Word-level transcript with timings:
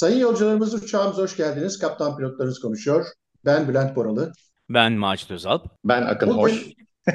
Sayın 0.00 0.18
yolcularımız 0.18 0.74
uçağımıza 0.74 1.22
hoş 1.22 1.36
geldiniz. 1.36 1.78
Kaptan 1.78 2.16
pilotlarınız 2.16 2.60
konuşuyor. 2.60 3.06
Ben 3.44 3.68
Bülent 3.68 3.96
Boralı. 3.96 4.32
Ben 4.68 4.92
Macit 4.92 5.30
Özalp. 5.30 5.66
Ben 5.84 6.02
Akın 6.02 6.28
Bugün- 6.28 6.40
Hoş. 6.42 6.66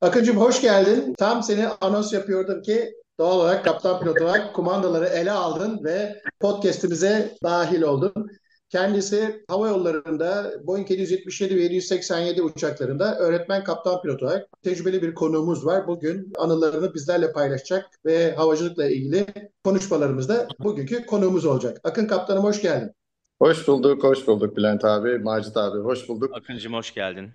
Akıncım 0.00 0.36
hoş 0.36 0.60
geldin. 0.60 1.14
Tam 1.18 1.42
seni 1.42 1.68
anons 1.80 2.12
yapıyordum 2.12 2.62
ki 2.62 2.94
doğal 3.18 3.36
olarak 3.36 3.64
kaptan 3.64 4.00
pilot 4.00 4.20
olarak 4.20 4.54
kumandaları 4.54 5.06
ele 5.06 5.30
aldın 5.32 5.84
ve 5.84 6.22
podcast'imize 6.40 7.36
dahil 7.42 7.82
oldun. 7.82 8.30
Kendisi 8.70 9.44
hava 9.48 9.68
yollarında 9.68 10.52
Boeing 10.66 10.90
777 10.90 11.56
ve 11.56 11.60
787 11.62 12.42
uçaklarında 12.42 13.18
öğretmen 13.18 13.64
kaptan 13.64 14.02
pilot 14.02 14.22
olarak 14.22 14.48
tecrübeli 14.62 15.02
bir 15.02 15.14
konuğumuz 15.14 15.66
var. 15.66 15.86
Bugün 15.86 16.32
anılarını 16.38 16.94
bizlerle 16.94 17.32
paylaşacak 17.32 17.90
ve 18.06 18.34
havacılıkla 18.34 18.90
ilgili 18.90 19.26
konuşmalarımızda 19.64 20.48
bugünkü 20.58 21.06
konuğumuz 21.06 21.44
olacak. 21.46 21.80
Akın 21.84 22.06
kaptanım 22.06 22.44
hoş 22.44 22.62
geldin. 22.62 22.90
Hoş 23.38 23.68
bulduk, 23.68 24.04
hoş 24.04 24.26
bulduk 24.26 24.56
Bülent 24.56 24.84
abi, 24.84 25.18
Macit 25.18 25.56
abi. 25.56 25.78
Hoş 25.78 26.08
bulduk, 26.08 26.36
Akıncım 26.36 26.72
hoş 26.72 26.94
geldin. 26.94 27.30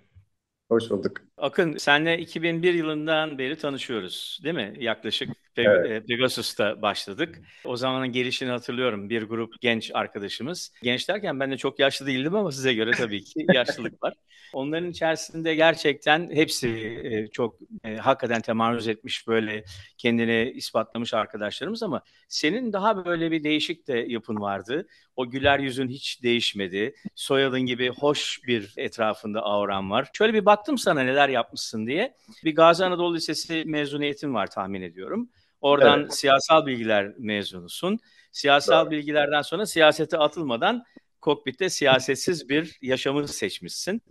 hoş 0.68 0.90
bulduk. 0.90 1.25
Akın, 1.38 1.76
senle 1.76 2.18
2001 2.18 2.74
yılından 2.74 3.38
beri 3.38 3.56
tanışıyoruz, 3.58 4.40
değil 4.44 4.54
mi? 4.54 4.74
Yaklaşık 4.78 5.28
Pe- 5.56 5.62
Evet. 5.62 5.90
e, 5.90 6.06
Pegasus'ta 6.06 6.82
başladık. 6.82 7.38
O 7.64 7.76
zamanın 7.76 8.08
gelişini 8.12 8.50
hatırlıyorum. 8.50 9.10
Bir 9.10 9.22
grup 9.22 9.60
genç 9.60 9.90
arkadaşımız. 9.94 10.72
Genç 10.82 11.08
derken 11.08 11.40
ben 11.40 11.50
de 11.50 11.56
çok 11.56 11.78
yaşlı 11.78 12.06
değildim 12.06 12.34
ama 12.34 12.52
size 12.52 12.74
göre 12.74 12.90
tabii 12.90 13.24
ki 13.24 13.46
yaşlılık 13.54 14.02
var. 14.02 14.14
Onların 14.52 14.90
içerisinde 14.90 15.54
gerçekten 15.54 16.30
hepsi 16.30 16.68
e, 17.04 17.26
çok 17.26 17.58
e, 17.84 17.96
hakikaten 17.96 18.40
temarruz 18.40 18.88
etmiş 18.88 19.28
böyle 19.28 19.64
kendini 19.98 20.50
ispatlamış 20.54 21.14
arkadaşlarımız 21.14 21.82
ama 21.82 22.02
senin 22.28 22.72
daha 22.72 23.04
böyle 23.04 23.30
bir 23.30 23.44
değişik 23.44 23.88
de 23.88 24.04
yapın 24.08 24.40
vardı. 24.40 24.86
O 25.16 25.30
güler 25.30 25.58
yüzün 25.58 25.88
hiç 25.88 26.22
değişmedi. 26.22 26.94
Soyadın 27.14 27.60
gibi 27.60 27.88
hoş 27.88 28.40
bir 28.46 28.74
etrafında 28.76 29.40
auran 29.42 29.90
var. 29.90 30.10
Şöyle 30.12 30.34
bir 30.34 30.46
baktım 30.46 30.78
sana 30.78 31.00
neler 31.02 31.25
yapmışsın 31.28 31.86
diye. 31.86 32.14
Bir 32.44 32.54
Gazi 32.54 32.84
Anadolu 32.84 33.14
Lisesi 33.14 33.64
mezuniyetin 33.66 34.34
var 34.34 34.46
tahmin 34.50 34.82
ediyorum. 34.82 35.30
Oradan 35.60 36.00
Evet. 36.00 36.14
siyasal 36.14 36.66
bilgiler 36.66 37.14
mezunusun. 37.18 37.98
Siyasal 38.32 38.90
bilgilerden 38.90 39.42
sonra 39.42 39.66
siyasete 39.66 40.18
atılmadan 40.18 40.84
kokpitte 41.20 41.68
siyasetsiz 41.68 42.48
bir 42.48 42.78
yaşamı 42.82 43.28
seçmişsin. 43.28 44.02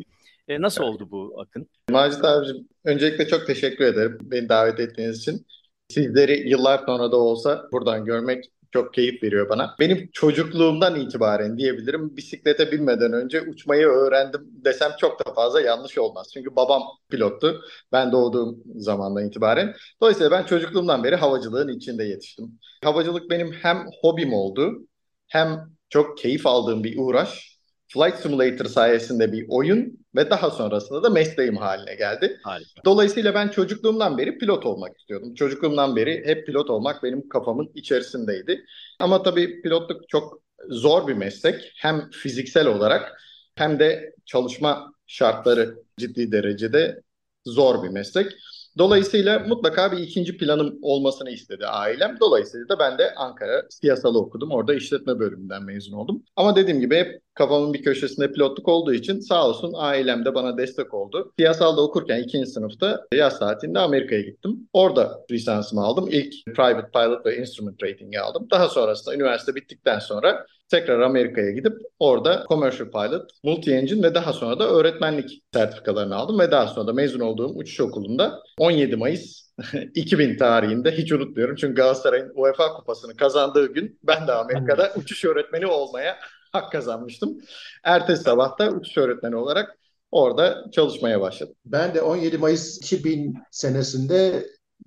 E, 0.47 0.61
nasıl 0.61 0.83
oldu 0.83 1.11
bu 1.11 1.41
Akın? 1.41 1.69
Macit 1.89 2.25
abicim, 2.25 2.67
öncelikle 2.85 3.27
çok 3.27 3.47
teşekkür 3.47 3.85
ederim 3.85 4.17
beni 4.21 4.49
davet 4.49 4.79
ettiğiniz 4.79 5.19
için. 5.19 5.47
Sizleri 5.89 6.49
yıllar 6.49 6.83
sonra 6.85 7.11
da 7.11 7.17
olsa 7.17 7.67
buradan 7.71 8.05
görmek 8.05 8.45
çok 8.75 8.93
keyif 8.93 9.23
veriyor 9.23 9.49
bana. 9.49 9.75
Benim 9.79 10.09
çocukluğumdan 10.13 10.95
itibaren 10.95 11.57
diyebilirim 11.57 12.17
bisiklete 12.17 12.71
binmeden 12.71 13.13
önce 13.13 13.41
uçmayı 13.41 13.87
öğrendim 13.87 14.41
desem 14.65 14.91
çok 14.99 15.25
da 15.25 15.33
fazla 15.33 15.61
yanlış 15.61 15.97
olmaz. 15.97 16.27
Çünkü 16.33 16.55
babam 16.55 16.81
pilottu 17.09 17.61
ben 17.91 18.11
doğduğum 18.11 18.63
zamandan 18.75 19.25
itibaren. 19.27 19.75
Dolayısıyla 20.01 20.31
ben 20.31 20.43
çocukluğumdan 20.45 21.03
beri 21.03 21.15
havacılığın 21.15 21.67
içinde 21.67 22.03
yetiştim. 22.03 22.59
Havacılık 22.83 23.29
benim 23.29 23.51
hem 23.51 23.85
hobim 24.01 24.33
oldu 24.33 24.87
hem 25.27 25.69
çok 25.89 26.17
keyif 26.17 26.47
aldığım 26.47 26.83
bir 26.83 26.97
uğraş. 26.99 27.54
Flight 27.95 28.15
Simulator 28.15 28.65
sayesinde 28.65 29.31
bir 29.31 29.45
oyun 29.49 29.99
ve 30.15 30.29
daha 30.29 30.51
sonrasında 30.51 31.03
da 31.03 31.09
mesleğim 31.09 31.57
haline 31.57 31.95
geldi. 31.95 32.39
Harika. 32.43 32.81
Dolayısıyla 32.85 33.33
ben 33.33 33.47
çocukluğumdan 33.47 34.17
beri 34.17 34.37
pilot 34.37 34.65
olmak 34.65 34.99
istiyordum. 34.99 35.33
Çocukluğumdan 35.33 35.95
beri 35.95 36.23
hep 36.25 36.45
pilot 36.45 36.69
olmak 36.69 37.03
benim 37.03 37.29
kafamın 37.29 37.71
içerisindeydi. 37.75 38.65
Ama 38.99 39.23
tabii 39.23 39.61
pilotluk 39.61 40.09
çok 40.09 40.41
zor 40.69 41.07
bir 41.07 41.13
meslek. 41.13 41.71
Hem 41.75 42.09
fiziksel 42.09 42.67
olarak 42.67 43.21
hem 43.55 43.79
de 43.79 44.15
çalışma 44.25 44.93
şartları 45.07 45.75
ciddi 45.97 46.31
derecede 46.31 47.01
zor 47.45 47.83
bir 47.83 47.89
meslek. 47.89 48.31
Dolayısıyla 48.77 49.39
mutlaka 49.39 49.91
bir 49.91 49.97
ikinci 49.97 50.37
planım 50.37 50.79
olmasını 50.81 51.29
istedi 51.29 51.67
ailem. 51.67 52.17
Dolayısıyla 52.19 52.69
da 52.69 52.79
ben 52.79 52.97
de 52.97 53.13
Ankara 53.15 53.63
siyasalı 53.69 54.19
okudum. 54.19 54.51
Orada 54.51 54.73
işletme 54.73 55.19
bölümünden 55.19 55.63
mezun 55.63 55.97
oldum. 55.97 56.23
Ama 56.35 56.55
dediğim 56.55 56.79
gibi 56.79 56.95
hep 56.95 57.21
kafamın 57.33 57.73
bir 57.73 57.83
köşesinde 57.83 58.31
pilotluk 58.31 58.67
olduğu 58.67 58.93
için 58.93 59.19
sağ 59.19 59.47
olsun 59.47 59.73
ailem 59.75 60.25
de 60.25 60.35
bana 60.35 60.57
destek 60.57 60.93
oldu. 60.93 61.33
Siyasalda 61.39 61.81
okurken 61.81 62.23
ikinci 62.23 62.49
sınıfta 62.49 63.05
yaz 63.13 63.37
saatinde 63.37 63.79
Amerika'ya 63.79 64.21
gittim. 64.21 64.69
Orada 64.73 65.25
lisansımı 65.31 65.81
aldım. 65.81 66.07
İlk 66.11 66.45
Private 66.45 66.91
Pilot 66.93 67.25
ve 67.25 67.37
Instrument 67.37 67.83
Rating'i 67.83 68.19
aldım. 68.19 68.47
Daha 68.51 68.69
sonrasında 68.69 69.15
üniversite 69.15 69.55
bittikten 69.55 69.99
sonra 69.99 70.45
tekrar 70.69 70.99
Amerika'ya 70.99 71.51
gidip 71.51 71.73
orada 71.99 72.45
Commercial 72.49 72.91
Pilot, 72.91 73.31
Multi-Engine 73.43 74.03
ve 74.03 74.15
daha 74.15 74.33
sonra 74.33 74.59
da 74.59 74.69
öğretmenlik 74.69 75.43
sertifikalarını 75.53 76.15
aldım 76.15 76.39
ve 76.39 76.51
daha 76.51 76.67
sonra 76.67 76.87
da 76.87 76.93
mezun 76.93 77.19
olduğum 77.19 77.55
uçuş 77.55 77.79
okulunda 77.79 78.43
17 78.59 78.95
Mayıs 78.95 79.45
2000 79.95 80.37
tarihinde 80.37 80.91
hiç 80.91 81.11
unutmuyorum. 81.11 81.55
Çünkü 81.55 81.75
Galatasaray'ın 81.75 82.31
UEFA 82.35 82.73
kupasını 82.73 83.15
kazandığı 83.15 83.73
gün 83.73 83.99
ben 84.03 84.27
de 84.27 84.31
Amerika'da 84.31 84.93
uçuş 84.95 85.25
öğretmeni 85.25 85.67
olmaya 85.67 86.17
hak 86.51 86.71
kazanmıştım. 86.71 87.37
Ertesi 87.83 88.23
sabah 88.23 88.59
da 88.59 88.69
uçuş 88.69 88.97
öğretmeni 88.97 89.35
olarak 89.35 89.77
orada 90.11 90.65
çalışmaya 90.71 91.21
başladım. 91.21 91.55
Ben 91.65 91.93
de 91.93 92.01
17 92.01 92.37
Mayıs 92.37 92.77
2000 92.77 93.37
senesinde 93.51 94.45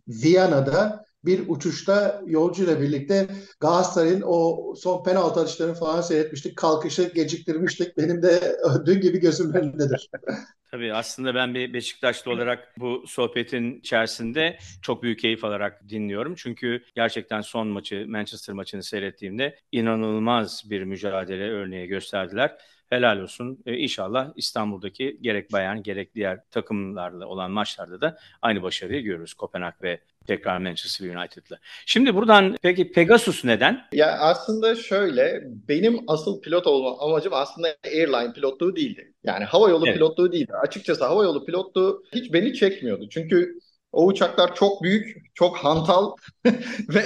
Viyana'da 0.09 1.05
bir 1.29 1.49
uçuşta 1.49 2.23
yolcuyla 2.27 2.81
birlikte 2.81 3.27
Galatasaray'ın 3.61 4.23
o 4.27 4.75
son 4.77 5.05
penaltı 5.05 5.41
atışlarını 5.41 5.75
falan 5.75 6.01
seyretmiştik. 6.01 6.57
Kalkışı 6.57 7.13
geciktirmiştik. 7.15 7.97
Benim 7.97 8.23
de 8.23 8.57
dün 8.87 9.01
gibi 9.01 9.21
gözümün 9.21 9.55
önündedir. 9.55 10.11
Tabii 10.71 10.95
aslında 10.95 11.35
ben 11.35 11.55
bir 11.55 11.73
Beşiktaşlı 11.73 12.31
olarak 12.31 12.75
bu 12.79 13.05
sohbetin 13.07 13.79
içerisinde 13.79 14.59
çok 14.83 15.03
büyük 15.03 15.19
keyif 15.19 15.45
alarak 15.45 15.89
dinliyorum. 15.89 16.35
Çünkü 16.35 16.83
gerçekten 16.95 17.41
son 17.41 17.69
maçı, 17.69 18.05
Manchester 18.09 18.55
maçını 18.55 18.83
seyrettiğimde 18.83 19.59
inanılmaz 19.73 20.71
bir 20.71 20.83
mücadele 20.83 21.51
örneği 21.51 21.87
gösterdiler. 21.87 22.59
Helal 22.91 23.19
olsun. 23.21 23.59
Ee, 23.67 23.77
inşallah 23.77 24.33
İstanbul'daki 24.37 25.19
gerek 25.21 25.53
Bayern 25.53 25.83
gerek 25.83 26.15
diğer 26.15 26.41
takımlarla 26.51 27.27
olan 27.27 27.51
maçlarda 27.51 28.01
da 28.01 28.19
aynı 28.43 28.63
başarıyı 28.63 29.03
görürüz. 29.03 29.35
Kopenhag 29.35 29.75
ve 29.83 30.01
tekrar 30.27 30.59
Manchester 30.59 31.17
United'la. 31.17 31.59
Şimdi 31.87 32.15
buradan 32.15 32.57
peki 32.63 32.93
Pegasus 32.93 33.45
neden? 33.45 33.81
Ya 33.93 34.19
aslında 34.19 34.75
şöyle 34.75 35.43
benim 35.69 36.01
asıl 36.07 36.41
pilot 36.41 36.67
olma 36.67 36.99
amacım 37.01 37.33
aslında 37.35 37.69
airline 37.85 38.33
pilotluğu 38.33 38.77
değildi. 38.77 39.13
Yani 39.25 39.45
havayolu 39.45 39.85
Evet. 39.87 39.97
pilotluğu 39.97 40.33
değildi. 40.33 40.53
Açıkçası 40.63 41.05
havayolu 41.05 41.45
pilotluğu 41.45 42.05
hiç 42.15 42.33
beni 42.33 42.55
çekmiyordu. 42.55 43.09
Çünkü 43.11 43.59
o 43.93 44.07
uçaklar 44.07 44.55
çok 44.55 44.83
büyük, 44.83 45.17
çok 45.35 45.57
hantal 45.57 46.13
ve 46.89 47.05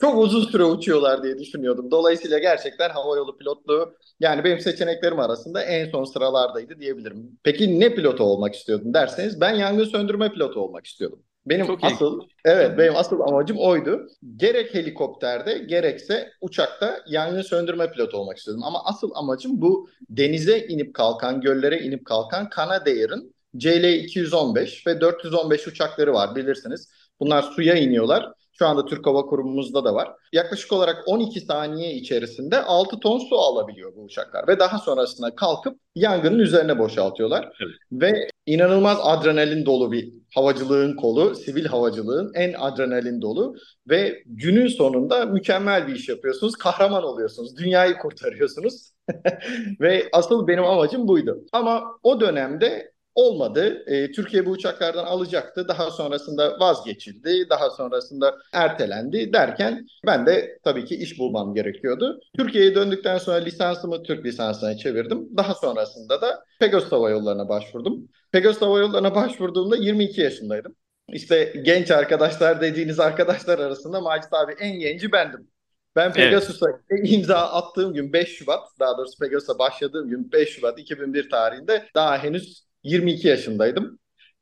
çok 0.00 0.18
uzun 0.18 0.44
süre 0.44 0.64
uçuyorlar 0.64 1.22
diye 1.22 1.38
düşünüyordum. 1.38 1.90
Dolayısıyla 1.90 2.38
gerçekten 2.38 2.90
havayolu 2.90 3.36
pilotluğu 3.36 3.94
yani 4.20 4.44
benim 4.44 4.60
seçeneklerim 4.60 5.20
arasında 5.20 5.62
en 5.62 5.90
son 5.90 6.04
sıralardaydı 6.04 6.80
diyebilirim. 6.80 7.38
Peki 7.42 7.80
ne 7.80 7.94
pilotu 7.94 8.24
olmak 8.24 8.54
istiyordun 8.54 8.94
derseniz 8.94 9.40
ben 9.40 9.54
yangın 9.54 9.84
söndürme 9.84 10.32
pilotu 10.32 10.60
olmak 10.60 10.86
istiyordum. 10.86 11.22
Benim 11.46 11.66
Çok 11.66 11.82
iyi. 11.82 11.86
asıl 11.86 12.20
evet 12.44 12.78
benim 12.78 12.96
asıl 12.96 13.20
amacım 13.20 13.58
oydu. 13.58 14.06
Gerek 14.36 14.74
helikopterde 14.74 15.58
gerekse 15.58 16.30
uçakta 16.40 17.00
yangın 17.08 17.42
söndürme 17.42 17.90
pilotu 17.90 18.16
olmak 18.16 18.38
istiyordum. 18.38 18.64
Ama 18.64 18.84
asıl 18.84 19.10
amacım 19.14 19.60
bu 19.60 19.88
denize 20.10 20.58
inip 20.58 20.94
kalkan, 20.94 21.40
göllere 21.40 21.78
inip 21.80 22.04
kalkan 22.04 22.48
Canadair'ın 22.56 23.34
CL-215 23.54 24.86
ve 24.86 25.00
415 25.00 25.66
uçakları 25.66 26.12
var 26.12 26.36
bilirsiniz. 26.36 26.88
Bunlar 27.20 27.42
suya 27.42 27.74
iniyorlar. 27.74 28.32
Şu 28.52 28.66
anda 28.66 28.84
Türk 28.84 29.06
Hava 29.06 29.26
Kurumumuzda 29.26 29.84
da 29.84 29.94
var. 29.94 30.08
Yaklaşık 30.32 30.72
olarak 30.72 31.02
12 31.06 31.40
saniye 31.40 31.94
içerisinde 31.94 32.62
6 32.62 33.00
ton 33.00 33.18
su 33.18 33.38
alabiliyor 33.38 33.94
bu 33.96 34.02
uçaklar. 34.02 34.48
Ve 34.48 34.58
daha 34.58 34.78
sonrasında 34.78 35.34
kalkıp 35.34 35.78
yangının 35.94 36.38
üzerine 36.38 36.78
boşaltıyorlar. 36.78 37.52
Evet. 37.62 37.74
Ve 37.92 38.28
inanılmaz 38.46 38.98
adrenalin 39.02 39.66
dolu 39.66 39.92
bir 39.92 40.12
havacılığın 40.34 40.96
kolu, 40.96 41.34
sivil 41.34 41.64
havacılığın 41.64 42.32
en 42.34 42.52
adrenalin 42.58 43.22
dolu 43.22 43.54
ve 43.88 44.22
günün 44.26 44.68
sonunda 44.68 45.26
mükemmel 45.26 45.86
bir 45.86 45.94
iş 45.94 46.08
yapıyorsunuz, 46.08 46.56
kahraman 46.56 47.04
oluyorsunuz, 47.04 47.56
dünyayı 47.56 47.94
kurtarıyorsunuz. 47.98 48.92
ve 49.80 50.08
asıl 50.12 50.46
benim 50.48 50.64
amacım 50.64 51.08
buydu. 51.08 51.44
Ama 51.52 51.82
o 52.02 52.20
dönemde 52.20 52.92
olmadı. 53.14 53.82
E, 53.86 54.12
Türkiye 54.12 54.46
bu 54.46 54.50
uçaklardan 54.50 55.04
alacaktı. 55.04 55.68
Daha 55.68 55.90
sonrasında 55.90 56.60
vazgeçildi. 56.60 57.46
Daha 57.50 57.70
sonrasında 57.70 58.38
ertelendi 58.52 59.32
derken 59.32 59.86
ben 60.06 60.26
de 60.26 60.58
tabii 60.64 60.84
ki 60.84 60.96
iş 60.96 61.18
bulmam 61.18 61.54
gerekiyordu. 61.54 62.20
Türkiye'ye 62.36 62.74
döndükten 62.74 63.18
sonra 63.18 63.36
lisansımı 63.36 64.02
Türk 64.02 64.24
lisansına 64.24 64.76
çevirdim. 64.76 65.36
Daha 65.36 65.54
sonrasında 65.54 66.22
da 66.22 66.44
Pegasus 66.60 66.92
Hava 66.92 67.10
Yolları'na 67.10 67.48
başvurdum. 67.48 68.08
Pegasus 68.32 68.62
Hava 68.62 68.78
Yolları'na 68.78 69.14
başvurduğumda 69.14 69.76
22 69.76 70.20
yaşındaydım. 70.20 70.76
İşte 71.12 71.52
genç 71.64 71.90
arkadaşlar 71.90 72.60
dediğiniz 72.60 73.00
arkadaşlar 73.00 73.58
arasında 73.58 74.00
Macit 74.00 74.32
abi 74.32 74.52
en 74.60 74.78
genci 74.78 75.12
bendim. 75.12 75.48
Ben 75.96 76.12
Pegasus'a 76.12 76.66
evet. 76.90 77.12
imza 77.12 77.36
attığım 77.36 77.94
gün 77.94 78.12
5 78.12 78.28
Şubat, 78.28 78.68
daha 78.80 78.98
doğrusu 78.98 79.18
Pegasus'a 79.18 79.58
başladığım 79.58 80.08
gün 80.08 80.32
5 80.32 80.48
Şubat 80.48 80.78
2001 80.78 81.30
tarihinde 81.30 81.86
daha 81.94 82.18
henüz 82.18 82.69
22 82.82 83.28
yaşındaydım. 83.28 83.98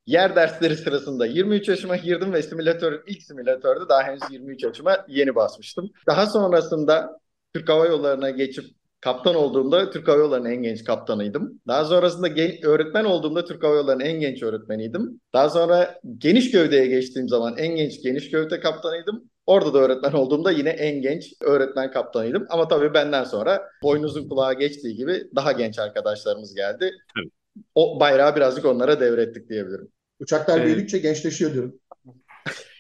Yer 0.07 0.37
dersleri 0.37 0.77
sırasında 0.77 1.27
23 1.27 1.69
yaşıma 1.69 1.97
girdim 1.97 2.33
ve 2.33 2.43
simülatör 2.43 3.03
ilk 3.07 3.23
simülatörde 3.23 3.89
daha 3.89 4.03
henüz 4.03 4.21
23 4.31 4.63
yaşıma 4.65 5.05
yeni 5.09 5.35
basmıştım. 5.35 5.91
Daha 6.07 6.27
sonrasında 6.27 7.19
Türk 7.55 7.69
Hava 7.69 7.87
Yolları'na 7.87 8.31
geçip 8.31 8.65
kaptan 9.01 9.35
olduğumda 9.35 9.91
Türk 9.91 10.09
Hava 10.09 10.19
Yolları'nın 10.19 10.51
en 10.51 10.63
genç 10.63 10.85
kaptanıydım. 10.85 11.61
Daha 11.67 11.85
sonrasında 11.85 12.29
gen- 12.29 12.65
öğretmen 12.65 13.05
olduğumda 13.05 13.45
Türk 13.45 13.65
Hava 13.65 13.75
Yolları'nın 13.75 14.05
en 14.05 14.21
genç 14.21 14.43
öğretmeniydim. 14.43 15.21
Daha 15.33 15.51
sonra 15.51 16.01
geniş 16.19 16.51
gövdeye 16.51 16.87
geçtiğim 16.87 17.29
zaman 17.29 17.57
en 17.59 17.77
genç 17.77 18.03
geniş 18.03 18.31
gövde 18.31 18.61
kaptanıydım. 18.61 19.25
Orada 19.47 19.75
da 19.75 19.79
öğretmen 19.79 20.13
olduğumda 20.13 20.51
yine 20.51 20.71
en 20.71 21.03
genç 21.03 21.33
öğretmen 21.41 21.91
kaptanıydım. 21.91 22.47
Ama 22.51 22.69
tabii 22.69 22.95
benden 22.95 23.25
sonra 23.25 23.63
boynuzun 23.83 24.29
kulağa 24.29 24.53
geçtiği 24.53 24.97
gibi 24.97 25.31
daha 25.37 25.53
genç 25.53 25.79
arkadaşlarımız 25.79 26.55
geldi. 26.55 26.93
Evet. 27.19 27.38
O 27.75 28.01
bayrağı 28.01 28.37
birazcık 28.37 28.65
onlara 28.65 29.01
devrettik 29.01 29.49
diyebilirim. 29.49 29.89
Uçaklar 30.21 30.57
evet. 30.57 30.67
büyüdükçe 30.67 30.99
gençleşiyor 30.99 31.53
diyorum. 31.53 31.81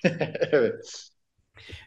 evet. 0.53 1.11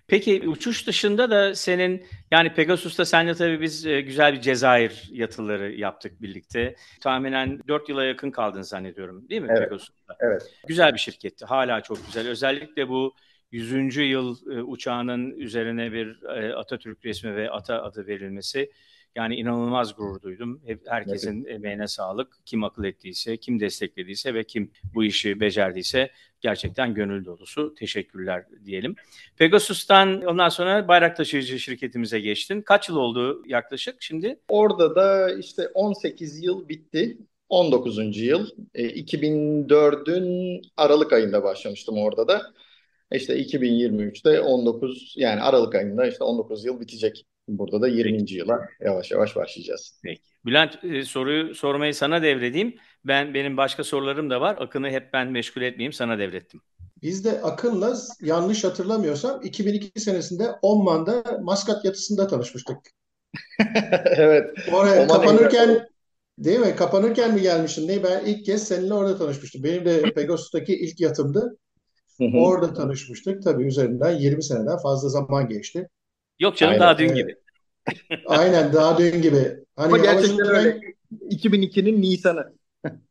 Peki 0.07 0.49
uçuş 0.49 0.87
dışında 0.87 1.29
da 1.29 1.55
senin 1.55 2.05
yani 2.31 2.53
Pegasus'ta 2.53 3.05
senle 3.05 3.33
tabii 3.33 3.61
biz 3.61 3.85
e, 3.85 4.01
güzel 4.01 4.33
bir 4.33 4.41
Cezayir 4.41 5.09
yatıları 5.11 5.71
yaptık 5.71 6.21
birlikte. 6.21 6.75
Tahminen 7.01 7.59
4 7.67 7.89
yıla 7.89 8.05
yakın 8.05 8.31
kaldın 8.31 8.61
zannediyorum 8.61 9.29
değil 9.29 9.41
mi 9.41 9.47
evet. 9.51 9.63
Pegasus'ta? 9.63 10.15
Evet. 10.19 10.41
Güzel 10.67 10.93
bir 10.93 10.99
şirketti. 10.99 11.45
Hala 11.45 11.81
çok 11.81 12.05
güzel. 12.05 12.27
Özellikle 12.27 12.89
bu 12.89 13.13
100. 13.51 13.97
yıl 13.97 14.51
e, 14.51 14.61
uçağının 14.61 15.31
üzerine 15.31 15.91
bir 15.91 16.23
e, 16.23 16.55
Atatürk 16.55 17.05
resmi 17.05 17.35
ve 17.35 17.51
ata 17.51 17.83
adı 17.83 18.07
verilmesi 18.07 18.71
yani 19.15 19.35
inanılmaz 19.35 19.95
gurur 19.95 20.21
duydum. 20.21 20.61
Hep 20.65 20.81
herkesin 20.87 21.45
evet. 21.45 21.55
emeğine 21.55 21.87
sağlık. 21.87 22.37
Kim 22.45 22.63
akıl 22.63 22.83
ettiyse, 22.83 23.37
kim 23.37 23.59
desteklediyse 23.59 24.33
ve 24.33 24.43
kim 24.43 24.71
bu 24.93 25.03
işi 25.03 25.39
becerdiyse 25.39 26.11
gerçekten 26.41 26.93
gönül 26.93 27.25
dolusu 27.25 27.75
teşekkürler 27.75 28.45
diyelim. 28.65 28.95
Pegasus'tan 29.37 30.21
ondan 30.21 30.49
sonra 30.49 30.87
bayrak 30.87 31.17
taşıyıcı 31.17 31.59
şirketimize 31.59 32.19
geçtin. 32.19 32.61
Kaç 32.61 32.89
yıl 32.89 32.95
oldu 32.95 33.43
yaklaşık 33.45 33.95
şimdi? 33.99 34.39
Orada 34.47 34.95
da 34.95 35.33
işte 35.33 35.67
18 35.73 36.43
yıl 36.43 36.69
bitti. 36.69 37.17
19. 37.49 38.17
yıl. 38.17 38.47
E, 38.73 38.87
2004'ün 38.87 40.61
Aralık 40.77 41.13
ayında 41.13 41.43
başlamıştım 41.43 41.97
orada 41.97 42.27
da. 42.27 42.41
İşte 43.11 43.39
2023'te 43.39 44.41
19 44.41 45.13
yani 45.17 45.41
Aralık 45.41 45.75
ayında 45.75 46.07
işte 46.07 46.23
19 46.23 46.65
yıl 46.65 46.79
bitecek. 46.79 47.25
Burada 47.47 47.81
da 47.81 47.87
20. 47.87 48.17
Peki. 48.17 48.35
yıla 48.35 48.69
yavaş 48.79 49.11
yavaş 49.11 49.35
başlayacağız. 49.35 49.99
Peki. 50.03 50.21
Bülent 50.45 50.83
e, 50.83 51.03
soruyu 51.03 51.55
sormayı 51.55 51.95
sana 51.95 52.21
devredeyim. 52.21 52.75
Ben 53.05 53.33
benim 53.33 53.57
başka 53.57 53.83
sorularım 53.83 54.29
da 54.29 54.41
var. 54.41 54.57
Akın'ı 54.59 54.89
hep 54.89 55.13
ben 55.13 55.27
meşgul 55.27 55.61
etmeyeyim 55.61 55.93
sana 55.93 56.19
devrettim. 56.19 56.61
Biz 57.01 57.25
de 57.25 57.41
Akın'la 57.41 57.97
yanlış 58.21 58.63
hatırlamıyorsam 58.63 59.41
2002 59.43 59.99
senesinde 59.99 60.47
Omman'da 60.61 61.23
Maskat 61.41 61.85
yatısında 61.85 62.27
tanışmıştık. 62.27 62.77
evet. 64.05 64.49
Oraya 64.73 65.03
Oman 65.03 65.07
kapanırken 65.07 65.87
değil 66.37 66.59
mi? 66.59 66.75
Kapanırken 66.75 67.33
mi 67.33 67.41
gelmiştin? 67.41 67.87
Ne? 67.87 68.03
Ben 68.03 68.25
ilk 68.25 68.45
kez 68.45 68.67
seninle 68.67 68.93
orada 68.93 69.17
tanışmıştım. 69.17 69.63
Benim 69.63 69.85
de 69.85 70.01
Pegasus'taki 70.01 70.75
ilk 70.75 70.99
yatımdı. 70.99 71.57
Orada 72.33 72.73
tanışmıştık. 72.73 73.43
Tabii 73.43 73.67
üzerinden 73.67 74.11
20 74.11 74.43
seneden 74.43 74.77
fazla 74.77 75.09
zaman 75.09 75.47
geçti. 75.47 75.87
Yok 76.41 76.57
canım 76.57 76.71
Aynen. 76.71 76.81
daha 76.81 76.97
dün 76.97 77.15
gibi. 77.15 77.35
Aynen 78.25 78.73
daha 78.73 78.97
dün 78.97 79.21
gibi. 79.21 79.65
Hani 79.75 79.87
Ama 79.87 79.97
gerçekten 79.97 80.47
öyle. 80.47 80.79
2002'nin 81.29 82.01
Nisan'ı. 82.01 82.53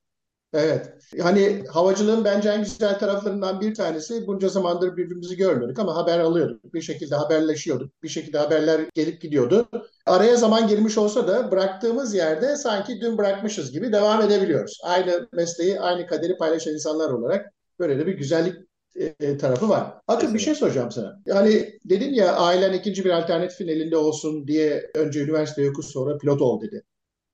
Evet. 0.52 0.94
Hani 1.22 1.64
havacılığın 1.68 2.24
bence 2.24 2.48
en 2.48 2.60
güzel 2.64 2.98
taraflarından 2.98 3.60
bir 3.60 3.74
tanesi 3.74 4.26
bunca 4.26 4.48
zamandır 4.48 4.96
birbirimizi 4.96 5.36
görmüyorduk 5.36 5.78
ama 5.78 5.96
haber 5.96 6.18
alıyorduk. 6.18 6.74
Bir 6.74 6.80
şekilde 6.80 7.14
haberleşiyorduk. 7.14 8.02
Bir 8.02 8.08
şekilde 8.08 8.38
haberler 8.38 8.80
gelip 8.94 9.20
gidiyordu. 9.20 9.68
Araya 10.06 10.36
zaman 10.36 10.68
girmiş 10.68 10.98
olsa 10.98 11.28
da 11.28 11.50
bıraktığımız 11.50 12.14
yerde 12.14 12.56
sanki 12.56 13.00
dün 13.00 13.18
bırakmışız 13.18 13.72
gibi 13.72 13.92
devam 13.92 14.22
edebiliyoruz. 14.22 14.78
Aynı 14.84 15.28
mesleği, 15.32 15.80
aynı 15.80 16.06
kaderi 16.06 16.36
paylaşan 16.36 16.74
insanlar 16.74 17.10
olarak 17.10 17.52
böyle 17.78 17.98
de 17.98 18.06
bir 18.06 18.14
güzellik 18.14 18.54
e, 18.96 19.36
tarafı 19.38 19.68
var. 19.68 19.94
Akın 20.08 20.34
bir 20.34 20.38
şey 20.38 20.54
soracağım 20.54 20.90
sana. 20.90 21.22
Yani 21.26 21.78
dedin 21.84 22.14
ya 22.14 22.36
ailen 22.36 22.72
ikinci 22.72 23.04
bir 23.04 23.10
alternatifin 23.10 23.68
elinde 23.68 23.96
olsun 23.96 24.48
diye 24.48 24.90
önce 24.94 25.20
üniversite 25.24 25.70
oku 25.70 25.82
sonra 25.82 26.18
pilot 26.18 26.42
ol 26.42 26.60
dedi. 26.60 26.84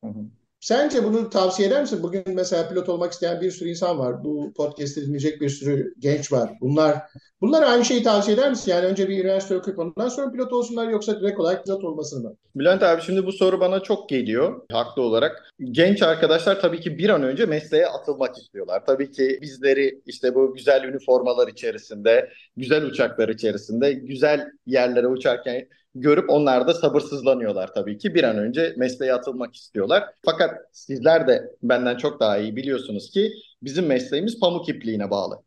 Hı 0.05 0.11
hı. 0.11 0.21
Sence 0.67 1.05
bunu 1.05 1.31
tavsiye 1.31 1.69
eder 1.69 1.81
misin? 1.81 2.03
Bugün 2.03 2.23
mesela 2.27 2.69
pilot 2.69 2.89
olmak 2.89 3.13
isteyen 3.13 3.41
bir 3.41 3.51
sürü 3.51 3.69
insan 3.69 3.99
var. 3.99 4.25
Bu 4.25 4.53
podcast'i 4.57 5.07
dinleyecek 5.07 5.41
bir 5.41 5.49
sürü 5.49 5.95
genç 5.99 6.33
var. 6.33 6.51
Bunlar 6.61 7.03
bunlar 7.41 7.63
aynı 7.63 7.85
şeyi 7.85 8.03
tavsiye 8.03 8.37
eder 8.37 8.51
misin? 8.51 8.71
Yani 8.71 8.87
önce 8.87 9.09
bir 9.09 9.25
üniversite 9.25 9.57
okuyup 9.57 9.79
ondan 9.79 10.09
sonra 10.09 10.33
pilot 10.33 10.53
olsunlar 10.53 10.89
yoksa 10.89 11.21
direkt 11.21 11.41
olarak 11.41 11.65
pilot 11.65 11.85
olmasını 11.85 12.23
mı? 12.23 12.37
Bülent 12.57 12.83
abi 12.83 13.03
şimdi 13.03 13.27
bu 13.27 13.33
soru 13.33 13.61
bana 13.61 13.81
çok 13.81 14.09
geliyor 14.09 14.61
haklı 14.73 15.03
olarak. 15.03 15.51
Genç 15.71 16.03
arkadaşlar 16.03 16.61
tabii 16.61 16.81
ki 16.81 16.99
bir 16.99 17.09
an 17.09 17.23
önce 17.23 17.47
mesleğe 17.47 17.87
atılmak 17.87 18.39
istiyorlar. 18.39 18.87
Tabii 18.87 19.11
ki 19.11 19.39
bizleri 19.43 20.01
işte 20.07 20.35
bu 20.35 20.55
güzel 20.55 20.85
üniformalar 20.85 21.49
içerisinde, 21.49 22.31
güzel 22.57 22.85
uçaklar 22.85 23.29
içerisinde, 23.29 23.93
güzel 23.93 24.51
yerlere 24.67 25.07
uçarken 25.07 25.69
görüp 26.01 26.31
onlar 26.31 26.69
da 26.69 26.75
sabırsızlanıyorlar 26.75 27.75
tabii 27.75 27.99
ki. 27.99 28.15
Bir 28.15 28.25
an 28.25 28.39
önce 28.39 28.75
mesleğe 28.77 29.15
atılmak 29.15 29.55
istiyorlar. 29.57 30.05
Fakat 30.25 30.51
sizler 30.73 31.29
de 31.29 31.51
benden 31.63 31.97
çok 31.97 32.21
daha 32.21 32.39
iyi 32.39 32.57
biliyorsunuz 32.57 33.11
ki 33.11 33.33
bizim 33.63 33.87
mesleğimiz 33.87 34.41
pamuk 34.41 34.69
ipliğine 34.69 35.11
bağlı. 35.11 35.43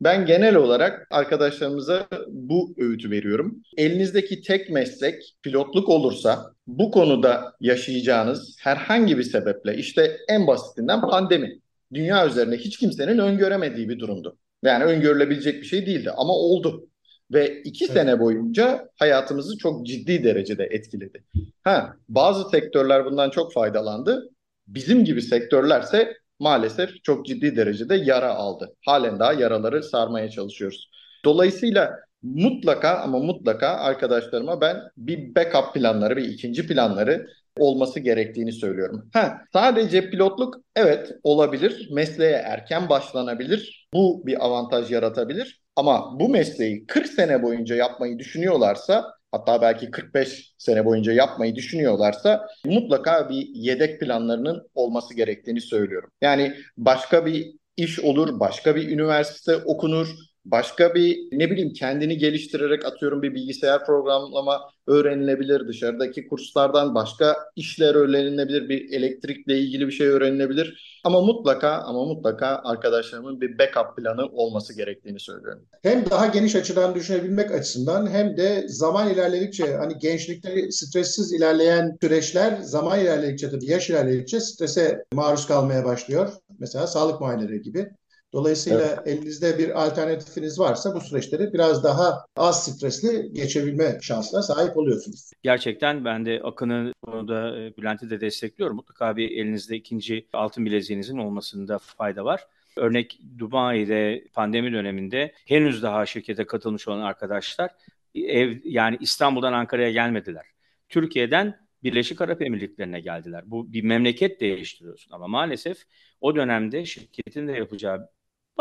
Ben 0.00 0.26
genel 0.26 0.54
olarak 0.54 1.06
arkadaşlarımıza 1.10 2.08
bu 2.28 2.74
öğütü 2.78 3.10
veriyorum. 3.10 3.62
Elinizdeki 3.76 4.42
tek 4.42 4.70
meslek 4.70 5.36
pilotluk 5.42 5.88
olursa 5.88 6.52
bu 6.66 6.90
konuda 6.90 7.52
yaşayacağınız 7.60 8.56
herhangi 8.60 9.18
bir 9.18 9.22
sebeple 9.22 9.76
işte 9.76 10.16
en 10.28 10.46
basitinden 10.46 11.00
pandemi. 11.00 11.60
Dünya 11.94 12.26
üzerinde 12.26 12.56
hiç 12.56 12.78
kimsenin 12.78 13.18
öngöremediği 13.18 13.88
bir 13.88 13.98
durumdu. 13.98 14.36
Yani 14.64 14.84
öngörülebilecek 14.84 15.62
bir 15.62 15.66
şey 15.66 15.86
değildi 15.86 16.10
ama 16.10 16.32
oldu. 16.32 16.89
Ve 17.32 17.62
iki 17.62 17.84
evet. 17.84 17.94
sene 17.94 18.20
boyunca 18.20 18.88
hayatımızı 18.98 19.58
çok 19.58 19.86
ciddi 19.86 20.24
derecede 20.24 20.64
etkiledi. 20.64 21.24
Ha, 21.62 21.96
bazı 22.08 22.48
sektörler 22.48 23.04
bundan 23.04 23.30
çok 23.30 23.52
faydalandı. 23.52 24.30
Bizim 24.66 25.04
gibi 25.04 25.22
sektörlerse 25.22 26.16
maalesef 26.38 27.04
çok 27.04 27.26
ciddi 27.26 27.56
derecede 27.56 27.94
yara 27.94 28.34
aldı. 28.34 28.74
Halen 28.86 29.18
daha 29.18 29.32
yaraları 29.32 29.82
sarmaya 29.82 30.30
çalışıyoruz. 30.30 30.90
Dolayısıyla 31.24 31.96
mutlaka 32.22 32.98
ama 32.98 33.18
mutlaka 33.18 33.68
arkadaşlarıma 33.68 34.60
ben 34.60 34.76
bir 34.96 35.34
backup 35.34 35.74
planları, 35.74 36.16
bir 36.16 36.24
ikinci 36.24 36.66
planları 36.66 37.26
olması 37.58 38.00
gerektiğini 38.00 38.52
söylüyorum. 38.52 39.10
Ha, 39.12 39.38
sadece 39.52 40.10
pilotluk 40.10 40.56
evet 40.76 41.12
olabilir. 41.22 41.88
Mesleğe 41.92 42.32
erken 42.36 42.88
başlanabilir. 42.88 43.88
Bu 43.94 44.26
bir 44.26 44.44
avantaj 44.44 44.90
yaratabilir. 44.90 45.60
Ama 45.80 46.20
bu 46.20 46.28
mesleği 46.28 46.86
40 46.86 47.06
sene 47.06 47.42
boyunca 47.42 47.76
yapmayı 47.76 48.18
düşünüyorlarsa 48.18 49.14
hatta 49.32 49.62
belki 49.62 49.90
45 49.90 50.54
sene 50.58 50.84
boyunca 50.84 51.12
yapmayı 51.12 51.54
düşünüyorlarsa 51.54 52.46
mutlaka 52.64 53.30
bir 53.30 53.48
yedek 53.54 54.00
planlarının 54.00 54.68
olması 54.74 55.14
gerektiğini 55.14 55.60
söylüyorum. 55.60 56.10
Yani 56.20 56.54
başka 56.76 57.26
bir 57.26 57.52
iş 57.76 58.00
olur, 58.00 58.40
başka 58.40 58.76
bir 58.76 58.88
üniversite 58.88 59.56
okunur, 59.56 60.08
başka 60.44 60.94
bir 60.94 61.18
ne 61.32 61.50
bileyim 61.50 61.72
kendini 61.72 62.18
geliştirerek 62.18 62.84
atıyorum 62.84 63.22
bir 63.22 63.34
bilgisayar 63.34 63.86
programlama 63.86 64.60
öğrenilebilir. 64.86 65.68
Dışarıdaki 65.68 66.28
kurslardan 66.28 66.94
başka 66.94 67.36
işler 67.56 67.94
öğrenilebilir. 67.94 68.68
Bir 68.68 68.92
elektrikle 68.92 69.58
ilgili 69.58 69.86
bir 69.86 69.92
şey 69.92 70.06
öğrenilebilir. 70.06 71.00
Ama 71.04 71.20
mutlaka 71.20 71.70
ama 71.70 72.04
mutlaka 72.04 72.60
arkadaşlarımın 72.64 73.40
bir 73.40 73.58
backup 73.58 73.96
planı 73.96 74.26
olması 74.26 74.76
gerektiğini 74.76 75.20
söylüyorum. 75.20 75.62
Hem 75.82 76.10
daha 76.10 76.26
geniş 76.26 76.56
açıdan 76.56 76.94
düşünebilmek 76.94 77.52
açısından 77.52 78.10
hem 78.10 78.36
de 78.36 78.64
zaman 78.68 79.10
ilerledikçe 79.10 79.76
hani 79.76 79.98
gençlikte 79.98 80.70
stressiz 80.70 81.32
ilerleyen 81.32 81.98
süreçler 82.02 82.60
zaman 82.60 83.00
ilerledikçe 83.00 83.50
tabii 83.50 83.66
yaş 83.66 83.90
ilerledikçe 83.90 84.40
strese 84.40 85.04
maruz 85.14 85.46
kalmaya 85.46 85.84
başlıyor. 85.84 86.32
Mesela 86.58 86.86
sağlık 86.86 87.20
muayeneleri 87.20 87.62
gibi. 87.62 87.90
Dolayısıyla 88.32 88.80
evet. 88.80 89.06
elinizde 89.06 89.58
bir 89.58 89.86
alternatifiniz 89.86 90.58
varsa 90.58 90.94
bu 90.94 91.00
süreçleri 91.00 91.52
biraz 91.52 91.84
daha 91.84 92.24
az 92.36 92.64
stresli 92.64 93.32
geçebilme 93.32 93.98
şansına 94.02 94.42
sahip 94.42 94.76
oluyorsunuz. 94.76 95.30
Gerçekten 95.42 96.04
ben 96.04 96.24
de 96.26 96.40
Akın'ı 96.44 96.92
konuda 97.02 97.58
e, 97.58 97.76
Bülent'i 97.76 98.10
de 98.10 98.20
destekliyorum. 98.20 98.76
Mutlaka 98.76 99.16
bir 99.16 99.30
elinizde 99.30 99.76
ikinci 99.76 100.28
altın 100.32 100.66
bileziğinizin 100.66 101.18
olmasında 101.18 101.78
fayda 101.78 102.24
var. 102.24 102.46
Örnek 102.76 103.20
Dubai'de 103.38 104.24
pandemi 104.32 104.72
döneminde 104.72 105.32
henüz 105.46 105.82
daha 105.82 106.06
şirkete 106.06 106.44
katılmış 106.46 106.88
olan 106.88 107.00
arkadaşlar 107.00 107.70
ev 108.14 108.56
yani 108.64 108.96
İstanbul'dan 109.00 109.52
Ankara'ya 109.52 109.90
gelmediler. 109.90 110.46
Türkiye'den 110.88 111.60
Birleşik 111.82 112.20
Arap 112.20 112.42
Emirlikleri'ne 112.42 113.00
geldiler. 113.00 113.42
Bu 113.46 113.72
bir 113.72 113.84
memleket 113.84 114.40
değiştiriyorsun 114.40 115.12
ama 115.12 115.28
maalesef 115.28 115.78
o 116.20 116.36
dönemde 116.36 116.84
şirketin 116.84 117.48
de 117.48 117.52
yapacağı 117.52 118.08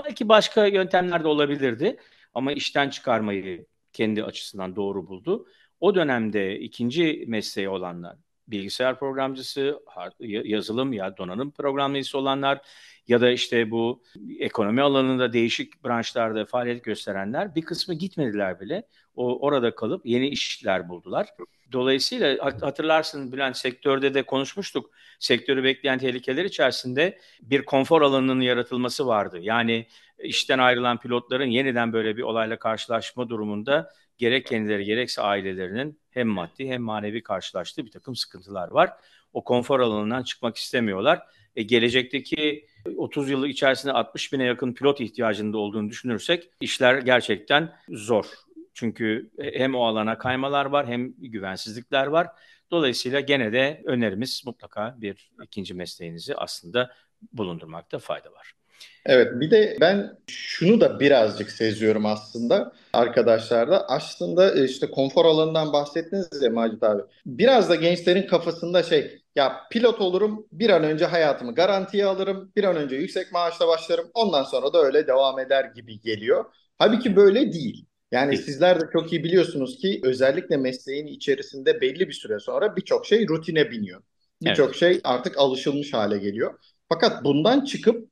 belki 0.06 0.30
başka 0.30 0.66
yöntemler 0.66 1.24
de 1.24 1.28
olabilirdi 1.28 1.98
ama 2.34 2.52
işten 2.52 2.90
çıkarmayı 2.90 3.66
kendi 3.94 4.24
açısından 4.24 4.76
doğru 4.76 5.08
buldu. 5.08 5.48
O 5.80 5.96
dönemde 5.96 6.60
ikinci 6.60 7.26
mesleği 7.28 7.70
olanlar 7.70 8.18
bilgisayar 8.52 9.00
programcısı, 9.00 9.80
yazılım 10.20 10.94
ya 10.94 11.18
donanım 11.18 11.52
programcısı 11.52 12.18
olanlar 12.18 12.62
ya 13.08 13.22
da 13.22 13.32
işte 13.32 13.72
bu 13.72 14.04
ekonomi 14.40 14.82
alanında 14.82 15.34
değişik 15.34 15.84
branşlarda 15.86 16.46
faaliyet 16.46 16.84
gösterenler 16.84 17.56
bir 17.56 17.62
kısmı 17.62 17.94
gitmediler 17.94 18.60
bile. 18.60 18.84
O 19.16 19.40
orada 19.40 19.76
kalıp 19.76 20.06
yeni 20.06 20.28
işler 20.28 20.90
buldular. 20.90 21.28
Dolayısıyla 21.72 22.46
hatırlarsın 22.62 23.32
Bülent 23.32 23.58
sektörde 23.58 24.14
de 24.14 24.24
konuşmuştuk. 24.24 24.92
Sektörü 25.20 25.64
bekleyen 25.64 26.00
tehlikeler 26.00 26.46
içerisinde 26.46 27.20
bir 27.42 27.66
konfor 27.66 28.02
alanının 28.02 28.42
yaratılması 28.42 29.08
vardı. 29.08 29.40
Yani 29.42 29.88
işten 30.20 30.60
ayrılan 30.60 31.00
pilotların 31.00 31.46
yeniden 31.46 31.94
böyle 31.94 32.18
bir 32.18 32.22
olayla 32.22 32.60
karşılaşma 32.60 33.30
durumunda 33.30 33.92
gerek 34.20 34.46
kendileri 34.46 34.86
gerekse 34.86 35.22
ailelerinin 35.22 36.00
hem 36.10 36.28
maddi 36.28 36.68
hem 36.68 36.82
manevi 36.82 37.24
karşılaştığı 37.24 37.86
bir 37.86 37.92
takım 37.92 38.16
sıkıntılar 38.16 38.72
var. 38.72 38.92
O 39.34 39.44
konfor 39.44 39.80
alanından 39.80 40.24
çıkmak 40.24 40.58
istemiyorlar. 40.58 41.22
E, 41.56 41.64
gelecekteki 41.64 42.68
30 42.98 43.30
yıl 43.30 43.46
içerisinde 43.46 43.94
60 43.94 44.34
bine 44.34 44.44
yakın 44.44 44.74
pilot 44.74 45.02
ihtiyacında 45.02 45.58
olduğunu 45.58 45.90
düşünürsek 45.90 46.50
işler 46.62 46.98
gerçekten 46.98 47.76
zor. 47.90 48.26
Çünkü 48.74 49.32
hem 49.54 49.76
o 49.76 49.86
alana 49.86 50.18
kaymalar 50.18 50.66
var 50.66 50.88
hem 50.88 51.14
güvensizlikler 51.18 52.08
var. 52.08 52.28
Dolayısıyla 52.72 53.20
gene 53.20 53.54
de 53.54 53.82
önerimiz 53.86 54.44
mutlaka 54.46 54.96
bir 54.98 55.32
ikinci 55.44 55.74
mesleğinizi 55.74 56.36
aslında 56.36 56.92
bulundurmakta 57.34 58.00
fayda 58.00 58.32
var. 58.32 58.59
Evet 59.06 59.28
bir 59.34 59.52
de 59.52 59.78
ben 59.82 60.18
şunu 60.28 60.82
da 60.82 61.00
birazcık 61.00 61.52
seziyorum 61.52 62.06
aslında 62.06 62.74
arkadaşlarda. 62.94 63.88
Aslında 63.88 64.56
e, 64.56 64.66
işte 64.66 64.92
konfor 64.92 65.26
alanından 65.26 65.74
bahsettiniz 65.74 66.42
ya 66.42 66.50
Macit 66.50 66.84
abi. 66.84 67.02
Biraz 67.26 67.70
da 67.70 67.76
gençlerin 67.76 68.28
kafasında 68.28 68.84
şey 68.84 69.22
ya 69.36 69.56
pilot 69.72 70.02
olurum 70.02 70.48
bir 70.52 70.70
an 70.70 70.84
önce 70.84 71.06
hayatımı 71.06 71.56
garantiye 71.56 72.06
alırım. 72.06 72.52
Bir 72.56 72.64
an 72.64 72.76
önce 72.76 72.96
yüksek 72.96 73.32
maaşla 73.32 73.68
başlarım. 73.68 74.12
Ondan 74.14 74.44
sonra 74.44 74.74
da 74.74 74.84
öyle 74.84 75.08
devam 75.08 75.40
eder 75.40 75.66
gibi 75.76 76.00
geliyor. 76.00 76.46
Halbuki 76.78 77.16
böyle 77.16 77.54
değil. 77.54 77.86
Yani 78.12 78.38
sizler 78.38 78.82
de 78.82 78.86
çok 78.94 79.14
iyi 79.14 79.24
biliyorsunuz 79.24 79.78
ki 79.78 80.00
özellikle 80.04 80.58
mesleğin 80.58 81.08
içerisinde 81.08 81.82
belli 81.82 82.08
bir 82.08 82.14
süre 82.14 82.40
sonra 82.40 82.76
birçok 82.76 83.06
şey 83.06 83.28
rutine 83.28 83.72
biniyor. 83.72 84.02
Birçok 84.42 84.66
evet. 84.66 84.76
şey 84.76 85.02
artık 85.04 85.38
alışılmış 85.38 85.94
hale 85.94 86.18
geliyor. 86.18 86.54
Fakat 86.90 87.24
bundan 87.24 87.66
çıkıp 87.66 88.10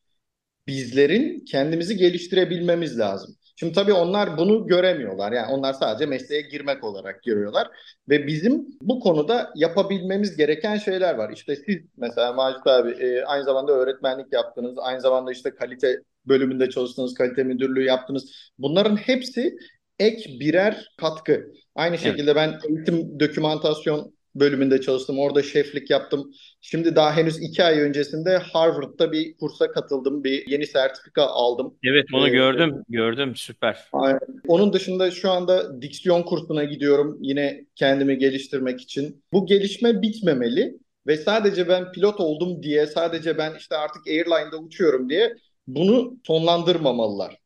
bizlerin 0.68 1.46
kendimizi 1.46 1.98
geliştirebilmemiz 1.98 3.00
lazım. 3.00 3.36
Şimdi 3.60 3.74
tabii 3.74 3.94
onlar 3.94 4.38
bunu 4.38 4.68
göremiyorlar. 4.68 5.32
Yani 5.32 5.54
onlar 5.54 5.74
sadece 5.74 6.06
mesleğe 6.06 6.42
girmek 6.42 6.84
olarak 6.84 7.24
görüyorlar. 7.24 7.68
Ve 8.10 8.28
bizim 8.28 8.68
bu 8.82 9.00
konuda 9.00 9.52
yapabilmemiz 9.56 10.38
gereken 10.38 10.78
şeyler 10.78 11.16
var. 11.16 11.32
İşte 11.34 11.56
siz 11.56 11.78
mesela 11.98 12.34
Macit 12.34 12.68
abi 12.68 12.92
e, 12.92 13.22
aynı 13.24 13.44
zamanda 13.44 13.72
öğretmenlik 13.72 14.34
yaptınız. 14.34 14.76
Aynı 14.78 15.02
zamanda 15.02 15.32
işte 15.32 15.56
kalite 15.56 16.02
bölümünde 16.26 16.70
çalıştınız, 16.70 17.14
kalite 17.14 17.44
müdürlüğü 17.44 17.84
yaptınız. 17.84 18.52
Bunların 18.58 18.96
hepsi 18.96 19.58
ek 20.00 20.40
birer 20.40 20.88
katkı. 20.98 21.52
Aynı 21.76 21.98
şekilde 21.98 22.36
ben 22.36 22.60
eğitim 22.70 23.20
dokümantasyon 23.20 24.17
bölümünde 24.40 24.82
çalıştım. 24.82 25.20
Orada 25.20 25.44
şeflik 25.44 25.90
yaptım. 25.90 26.32
Şimdi 26.62 26.96
daha 26.96 27.18
henüz 27.18 27.42
iki 27.42 27.64
ay 27.64 27.80
öncesinde 27.80 28.38
Harvard'da 28.38 29.12
bir 29.12 29.38
kursa 29.38 29.72
katıldım. 29.72 30.24
Bir 30.24 30.48
yeni 30.48 30.68
sertifika 30.68 31.24
aldım. 31.24 31.76
Evet 31.84 32.06
onu 32.14 32.28
ee, 32.28 32.32
gördüm. 32.32 32.84
Gördüm. 32.90 33.36
Süper. 33.36 33.90
Onun 34.48 34.74
dışında 34.74 35.12
şu 35.12 35.32
anda 35.32 35.82
diksiyon 35.82 36.24
kursuna 36.24 36.64
gidiyorum. 36.64 37.18
Yine 37.22 37.66
kendimi 37.76 38.18
geliştirmek 38.18 38.82
için. 38.82 39.24
Bu 39.34 39.46
gelişme 39.46 40.02
bitmemeli. 40.02 40.78
Ve 41.08 41.18
sadece 41.18 41.70
ben 41.70 41.92
pilot 41.92 42.20
oldum 42.20 42.64
diye, 42.64 42.88
sadece 42.88 43.38
ben 43.38 43.56
işte 43.58 43.76
artık 43.76 44.08
airline'da 44.08 44.58
uçuyorum 44.58 45.10
diye 45.10 45.34
bunu 45.68 46.18
sonlandırmamalılar. 46.28 47.38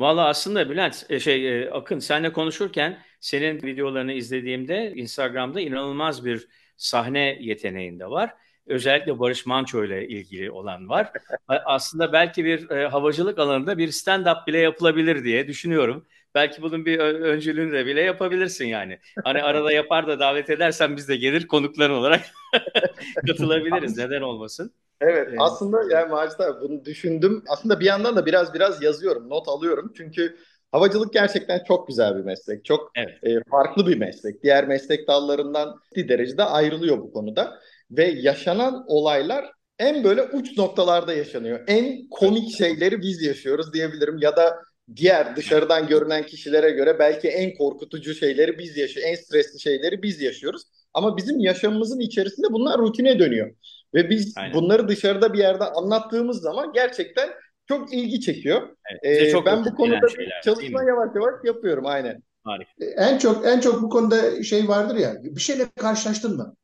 Valla 0.00 0.26
aslında 0.28 0.70
Bülent, 0.70 1.06
e, 1.10 1.20
şey 1.20 1.62
e, 1.62 1.70
Akın 1.70 1.98
senle 1.98 2.32
konuşurken 2.32 2.98
senin 3.20 3.62
videolarını 3.62 4.12
izlediğimde 4.12 4.92
Instagram'da 4.94 5.60
inanılmaz 5.60 6.24
bir 6.24 6.48
sahne 6.76 7.38
yeteneğinde 7.40 8.06
var. 8.10 8.34
Özellikle 8.66 9.18
Barış 9.18 9.46
Manço 9.46 9.84
ile 9.84 10.08
ilgili 10.08 10.50
olan 10.50 10.88
var. 10.88 11.12
Aslında 11.48 12.12
belki 12.12 12.44
bir 12.44 12.70
e, 12.70 12.88
havacılık 12.88 13.38
alanında 13.38 13.78
bir 13.78 13.88
stand-up 13.88 14.46
bile 14.46 14.58
yapılabilir 14.58 15.24
diye 15.24 15.48
düşünüyorum. 15.48 16.06
Belki 16.34 16.62
bunun 16.62 16.86
bir 16.86 16.98
öncülüğünü 16.98 17.72
de 17.72 17.86
bile 17.86 18.00
yapabilirsin 18.00 18.66
yani. 18.66 18.98
Hani 19.24 19.42
arada 19.42 19.72
yapar 19.72 20.06
da 20.06 20.18
davet 20.18 20.50
edersen 20.50 20.96
biz 20.96 21.08
de 21.08 21.16
gelir 21.16 21.46
konuklar 21.46 21.90
olarak 21.90 22.26
katılabiliriz. 23.26 23.96
Neden 23.96 24.22
olmasın? 24.22 24.74
Evet, 25.00 25.26
evet. 25.28 25.38
aslında 25.38 25.78
yani 25.90 26.10
Macit 26.10 26.40
abi 26.40 26.60
bunu 26.60 26.84
düşündüm. 26.84 27.44
Aslında 27.48 27.80
bir 27.80 27.84
yandan 27.84 28.16
da 28.16 28.26
biraz 28.26 28.54
biraz 28.54 28.82
yazıyorum, 28.82 29.28
not 29.28 29.48
alıyorum. 29.48 29.92
Çünkü 29.96 30.36
havacılık 30.72 31.12
gerçekten 31.12 31.64
çok 31.68 31.88
güzel 31.88 32.16
bir 32.16 32.24
meslek. 32.24 32.64
Çok 32.64 32.90
evet. 32.96 33.24
e, 33.24 33.50
farklı 33.50 33.86
bir 33.86 33.96
meslek. 33.98 34.42
Diğer 34.42 34.68
meslek 34.68 35.08
dallarından 35.08 35.80
bir 35.96 36.08
derecede 36.08 36.44
ayrılıyor 36.44 36.98
bu 36.98 37.12
konuda. 37.12 37.58
Ve 37.90 38.04
yaşanan 38.04 38.84
olaylar 38.86 39.50
en 39.78 40.04
böyle 40.04 40.22
uç 40.22 40.58
noktalarda 40.58 41.14
yaşanıyor. 41.14 41.60
En 41.66 42.08
komik 42.08 42.56
şeyleri 42.58 43.02
biz 43.02 43.22
yaşıyoruz 43.22 43.72
diyebilirim. 43.72 44.18
Ya 44.18 44.36
da 44.36 44.58
diğer 44.96 45.36
dışarıdan 45.36 45.86
görünen 45.86 46.26
kişilere 46.26 46.70
göre 46.70 46.98
belki 46.98 47.28
en 47.28 47.54
korkutucu 47.54 48.14
şeyleri 48.14 48.58
biz 48.58 48.76
yaşıyoruz. 48.76 49.10
En 49.10 49.14
stresli 49.14 49.60
şeyleri 49.60 50.02
biz 50.02 50.20
yaşıyoruz. 50.20 50.62
Ama 50.94 51.16
bizim 51.16 51.38
yaşamımızın 51.38 52.00
içerisinde 52.00 52.46
bunlar 52.50 52.78
rutine 52.78 53.18
dönüyor. 53.18 53.54
Ve 53.94 54.10
biz 54.10 54.34
Aynen. 54.36 54.54
bunları 54.54 54.88
dışarıda 54.88 55.32
bir 55.32 55.38
yerde 55.38 55.64
anlattığımız 55.64 56.40
zaman 56.40 56.72
gerçekten 56.72 57.30
çok 57.68 57.94
ilgi 57.94 58.20
çekiyor. 58.20 58.68
Evet, 59.04 59.20
ee, 59.20 59.30
çok 59.30 59.46
ben 59.46 59.64
bu 59.64 59.74
konuda 59.74 60.08
şeyler, 60.08 60.42
çalışma 60.42 60.82
yavaş 60.82 61.08
yavaş 61.14 61.34
yapıyorum 61.44 61.86
aynen. 61.86 62.22
Harika. 62.44 62.70
En 62.96 63.18
çok 63.18 63.46
en 63.46 63.60
çok 63.60 63.82
bu 63.82 63.88
konuda 63.88 64.42
şey 64.42 64.68
vardır 64.68 64.96
ya. 64.96 65.14
Bir 65.22 65.40
şeyle 65.40 65.66
karşılaştın 65.80 66.36
mı? 66.36 66.54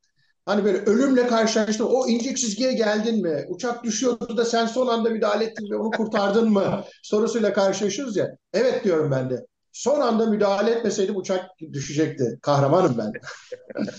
Hani 0.46 0.64
böyle 0.64 0.78
ölümle 0.78 1.26
karşılaştın. 1.26 1.84
O 1.84 2.08
ince 2.08 2.34
çizgiye 2.34 2.72
geldin 2.72 3.22
mi? 3.22 3.44
Uçak 3.48 3.84
düşüyordu 3.84 4.36
da 4.36 4.44
sen 4.44 4.66
son 4.66 4.86
anda 4.86 5.10
müdahale 5.10 5.44
ettin 5.44 5.70
ve 5.70 5.76
onu 5.76 5.90
kurtardın 5.90 6.50
mı? 6.50 6.84
Sorusuyla 7.02 7.52
karşılaşıyoruz 7.52 8.16
ya. 8.16 8.36
Evet 8.52 8.84
diyorum 8.84 9.10
ben 9.10 9.30
de. 9.30 9.46
Son 9.72 10.00
anda 10.00 10.26
müdahale 10.26 10.70
etmeseydim 10.70 11.16
uçak 11.16 11.44
düşecekti. 11.72 12.38
Kahramanım 12.42 12.98
ben. 12.98 13.12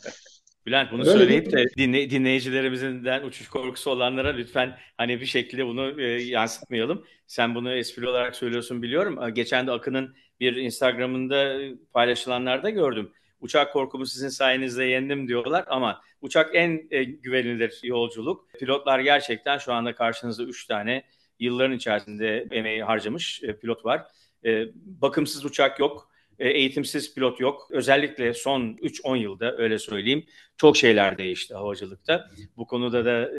Bülent 0.65 0.91
bunu 0.91 1.01
Öyle 1.01 1.11
söyleyip 1.11 1.51
de 1.51 1.65
dinle, 1.77 2.09
dinleyicilerimizden 2.09 3.23
uçuş 3.23 3.47
korkusu 3.47 3.91
olanlara 3.91 4.29
lütfen 4.29 4.77
hani 4.97 5.21
bir 5.21 5.25
şekilde 5.25 5.65
bunu 5.65 6.01
e, 6.01 6.23
yansıtmayalım. 6.23 7.05
Sen 7.27 7.55
bunu 7.55 7.73
espri 7.73 8.09
olarak 8.09 8.35
söylüyorsun 8.35 8.81
biliyorum. 8.81 9.33
Geçen 9.33 9.67
de 9.67 9.71
Akın'ın 9.71 10.15
bir 10.39 10.55
Instagram'ında 10.55 11.59
paylaşılanlarda 11.93 12.69
gördüm. 12.69 13.11
Uçak 13.39 13.73
korkumu 13.73 14.05
sizin 14.05 14.29
sayenizde 14.29 14.85
yendim 14.85 15.27
diyorlar 15.27 15.65
ama 15.67 16.01
uçak 16.21 16.55
en 16.55 16.87
e, 16.91 17.03
güvenilir 17.03 17.79
yolculuk. 17.83 18.49
Pilotlar 18.59 18.99
gerçekten 18.99 19.57
şu 19.57 19.73
anda 19.73 19.95
karşınızda 19.95 20.43
3 20.43 20.67
tane 20.67 21.03
yılların 21.39 21.75
içerisinde 21.75 22.47
emeği 22.51 22.83
harcamış 22.83 23.43
e, 23.43 23.59
pilot 23.59 23.85
var. 23.85 24.05
E, 24.45 24.65
bakımsız 24.75 25.45
uçak 25.45 25.79
yok 25.79 26.09
e, 26.09 26.14
eğitimsiz 26.39 27.15
pilot 27.15 27.39
yok. 27.39 27.67
Özellikle 27.71 28.33
son 28.33 28.61
3-10 28.61 29.17
yılda 29.17 29.57
öyle 29.57 29.79
söyleyeyim 29.79 30.25
çok 30.57 30.77
şeyler 30.77 31.17
değişti 31.17 31.53
havacılıkta. 31.53 32.29
Bu 32.57 32.67
konuda 32.67 33.05
da 33.05 33.31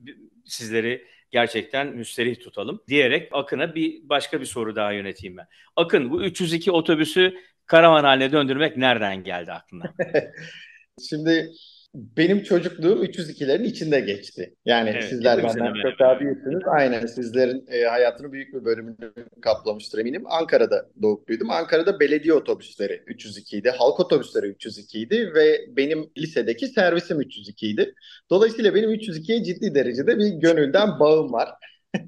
sizleri 0.44 1.06
gerçekten 1.30 1.86
müsterih 1.86 2.40
tutalım 2.40 2.82
diyerek 2.88 3.28
Akın'a 3.32 3.74
bir 3.74 4.08
başka 4.08 4.40
bir 4.40 4.46
soru 4.46 4.76
daha 4.76 4.92
yöneteyim 4.92 5.36
ben. 5.36 5.46
Akın 5.76 6.10
bu 6.10 6.24
302 6.24 6.72
otobüsü 6.72 7.34
karavan 7.66 8.04
haline 8.04 8.32
döndürmek 8.32 8.76
nereden 8.76 9.24
geldi 9.24 9.52
aklına? 9.52 9.94
Şimdi 11.08 11.50
benim 11.96 12.42
çocukluğum 12.42 13.04
302'lerin 13.04 13.64
içinde 13.64 14.00
geçti. 14.00 14.54
Yani 14.64 14.90
evet, 14.90 15.04
sizler 15.04 15.38
benden 15.38 15.74
çok 15.82 15.98
daha 15.98 16.20
büyüksünüz. 16.20 16.62
Aynen 16.66 17.06
sizlerin 17.06 17.66
e, 17.68 17.82
hayatının 17.84 18.32
büyük 18.32 18.54
bir 18.54 18.64
bölümünü 18.64 19.12
kaplamıştır 19.42 19.98
eminim. 19.98 20.22
Ankara'da 20.26 20.86
doğup 21.02 21.28
büyüdüm. 21.28 21.50
Ankara'da 21.50 22.00
belediye 22.00 22.34
otobüsleri 22.34 23.02
302 23.06 23.56
idi. 23.56 23.70
Halk 23.70 24.00
otobüsleri 24.00 24.46
302 24.46 25.00
idi 25.00 25.32
ve 25.34 25.76
benim 25.76 26.10
lisedeki 26.18 26.68
servisim 26.68 27.20
302 27.20 27.68
idi. 27.68 27.94
Dolayısıyla 28.30 28.74
benim 28.74 28.90
302'ye 28.90 29.44
ciddi 29.44 29.74
derecede 29.74 30.18
bir 30.18 30.28
gönülden 30.28 31.00
bağım 31.00 31.32
var. 31.32 31.48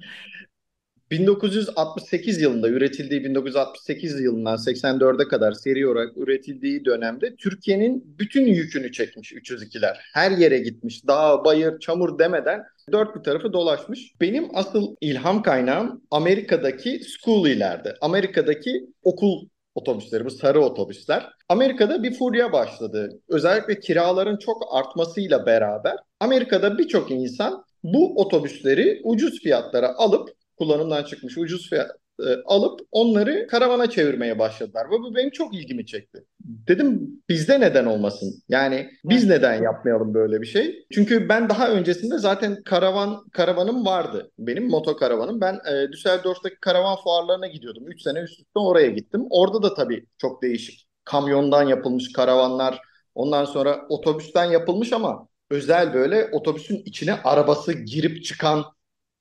1968 1.11 2.41
yılında 2.41 2.69
üretildiği 2.69 3.25
1968 3.25 4.21
yılından 4.21 4.57
84'e 4.57 5.29
kadar 5.29 5.53
seri 5.53 5.89
olarak 5.89 6.17
üretildiği 6.17 6.85
dönemde 6.85 7.37
Türkiye'nin 7.37 8.19
bütün 8.19 8.47
yükünü 8.47 8.93
çekmiş 8.93 9.33
302'ler. 9.33 9.97
Her 10.15 10.31
yere 10.31 10.59
gitmiş. 10.59 11.07
Dağ, 11.07 11.45
bayır, 11.45 11.79
çamur 11.79 12.19
demeden 12.19 12.63
dört 12.93 13.17
bir 13.17 13.23
tarafı 13.23 13.53
dolaşmış. 13.53 14.13
Benim 14.21 14.49
asıl 14.55 14.97
ilham 15.01 15.43
kaynağım 15.43 16.03
Amerika'daki 16.11 17.01
school'ilerdi. 17.05 17.95
Amerika'daki 18.01 18.87
okul 19.03 19.49
otobüsleri, 19.75 20.25
bu 20.25 20.31
sarı 20.31 20.61
otobüsler. 20.61 21.27
Amerika'da 21.49 22.03
bir 22.03 22.15
furya 22.15 22.53
başladı. 22.53 23.21
Özellikle 23.29 23.81
kiraların 23.81 24.37
çok 24.37 24.63
artmasıyla 24.71 25.47
beraber 25.47 25.97
Amerika'da 26.21 26.79
birçok 26.79 27.11
insan 27.11 27.65
bu 27.85 28.21
otobüsleri 28.21 29.01
ucuz 29.05 29.43
fiyatlara 29.43 29.95
alıp 29.95 30.38
kullanımdan 30.59 31.05
çıkmış 31.05 31.39
ucuz 31.39 31.71
fiyat 31.71 31.91
e, 32.21 32.43
alıp 32.47 32.81
onları 32.93 33.47
karavana 33.47 33.91
çevirmeye 33.91 34.39
başladılar. 34.39 34.87
Ve 34.87 34.91
bu 34.91 35.15
benim 35.15 35.31
çok 35.31 35.55
ilgimi 35.55 35.87
çekti. 35.87 36.25
Dedim 36.41 37.11
bizde 37.29 37.61
neden 37.61 37.87
olmasın? 37.87 38.43
Yani 38.49 38.91
biz 39.05 39.29
neden 39.29 39.63
yapmayalım 39.63 40.15
böyle 40.15 40.41
bir 40.41 40.47
şey? 40.47 40.87
Çünkü 40.93 41.29
ben 41.29 41.49
daha 41.49 41.71
öncesinde 41.71 42.19
zaten 42.19 42.63
karavan 42.63 43.29
karavanım 43.33 43.87
vardı. 43.87 44.31
Benim 44.39 44.69
moto 44.69 44.97
karavanım. 44.97 45.41
Ben 45.41 45.55
e, 45.55 45.93
Düsseldorf'taki 45.93 46.57
karavan 46.61 46.97
fuarlarına 46.97 47.47
gidiyordum. 47.47 47.89
3 47.89 48.03
sene 48.03 48.19
üst 48.21 48.33
üste 48.33 48.59
oraya 48.59 48.91
gittim. 48.91 49.27
Orada 49.31 49.63
da 49.63 49.75
tabii 49.75 50.07
çok 50.19 50.43
değişik. 50.43 50.89
Kamyondan 51.05 51.63
yapılmış 51.63 52.13
karavanlar, 52.13 52.81
ondan 53.15 53.45
sonra 53.45 53.87
otobüsten 53.89 54.45
yapılmış 54.45 54.93
ama 54.93 55.29
özel 55.51 55.95
böyle 55.95 56.29
otobüsün 56.33 56.83
içine 56.85 57.15
arabası 57.15 57.73
girip 57.73 58.25
çıkan 58.25 58.65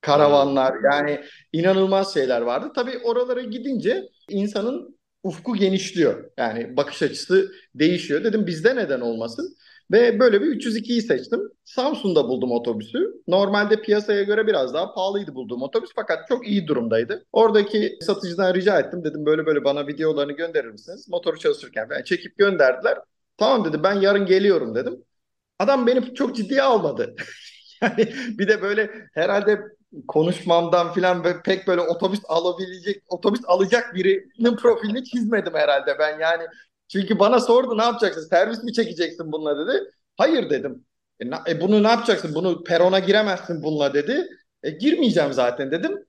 karavanlar 0.00 0.74
yani 0.92 1.20
inanılmaz 1.52 2.14
şeyler 2.14 2.40
vardı. 2.40 2.72
Tabii 2.74 2.98
oralara 3.04 3.42
gidince 3.42 4.08
insanın 4.30 4.98
ufku 5.22 5.56
genişliyor. 5.56 6.30
Yani 6.38 6.76
bakış 6.76 7.02
açısı 7.02 7.52
değişiyor. 7.74 8.24
Dedim 8.24 8.46
bizde 8.46 8.76
neden 8.76 9.00
olmasın? 9.00 9.56
Ve 9.92 10.20
böyle 10.20 10.40
bir 10.40 10.46
302'yi 10.46 11.02
seçtim. 11.02 11.40
Samsun'da 11.64 12.28
buldum 12.28 12.52
otobüsü. 12.52 13.12
Normalde 13.28 13.82
piyasaya 13.82 14.22
göre 14.22 14.46
biraz 14.46 14.74
daha 14.74 14.94
pahalıydı 14.94 15.34
bulduğum 15.34 15.62
otobüs 15.62 15.90
fakat 15.96 16.28
çok 16.28 16.48
iyi 16.48 16.66
durumdaydı. 16.66 17.26
Oradaki 17.32 17.98
satıcıdan 18.00 18.54
rica 18.54 18.78
ettim. 18.80 19.04
Dedim 19.04 19.26
böyle 19.26 19.46
böyle 19.46 19.64
bana 19.64 19.86
videolarını 19.86 20.32
gönderir 20.32 20.68
misiniz? 20.70 21.08
Motoru 21.08 21.38
çalışırken 21.38 21.88
yani 21.90 22.04
çekip 22.04 22.38
gönderdiler. 22.38 22.98
Tamam 23.36 23.64
dedi 23.64 23.82
ben 23.82 23.94
yarın 23.94 24.26
geliyorum 24.26 24.74
dedim. 24.74 25.04
Adam 25.58 25.86
beni 25.86 26.14
çok 26.14 26.36
ciddiye 26.36 26.62
almadı. 26.62 27.16
yani 27.82 28.14
bir 28.38 28.48
de 28.48 28.62
böyle 28.62 28.90
herhalde 29.14 29.60
konuşmamdan 30.08 30.92
filan 30.92 31.24
ve 31.24 31.42
pek 31.42 31.66
böyle 31.66 31.80
otobüs 31.80 32.20
alabilecek, 32.28 33.02
otobüs 33.08 33.40
alacak 33.46 33.94
birinin 33.94 34.56
profilini 34.56 35.04
çizmedim 35.04 35.54
herhalde 35.54 35.96
ben 35.98 36.18
yani. 36.18 36.42
Çünkü 36.88 37.18
bana 37.18 37.40
sordu 37.40 37.78
ne 37.78 37.82
yapacaksın? 37.82 38.28
Servis 38.28 38.64
mi 38.64 38.72
çekeceksin 38.72 39.32
bununla 39.32 39.66
dedi. 39.66 39.90
Hayır 40.16 40.50
dedim. 40.50 40.84
E, 41.20 41.30
na, 41.30 41.44
e, 41.48 41.60
bunu 41.60 41.82
ne 41.82 41.88
yapacaksın? 41.88 42.34
Bunu 42.34 42.64
perona 42.64 42.98
giremezsin 42.98 43.62
bununla 43.62 43.94
dedi. 43.94 44.28
E, 44.62 44.70
girmeyeceğim 44.70 45.32
zaten 45.32 45.70
dedim. 45.70 46.07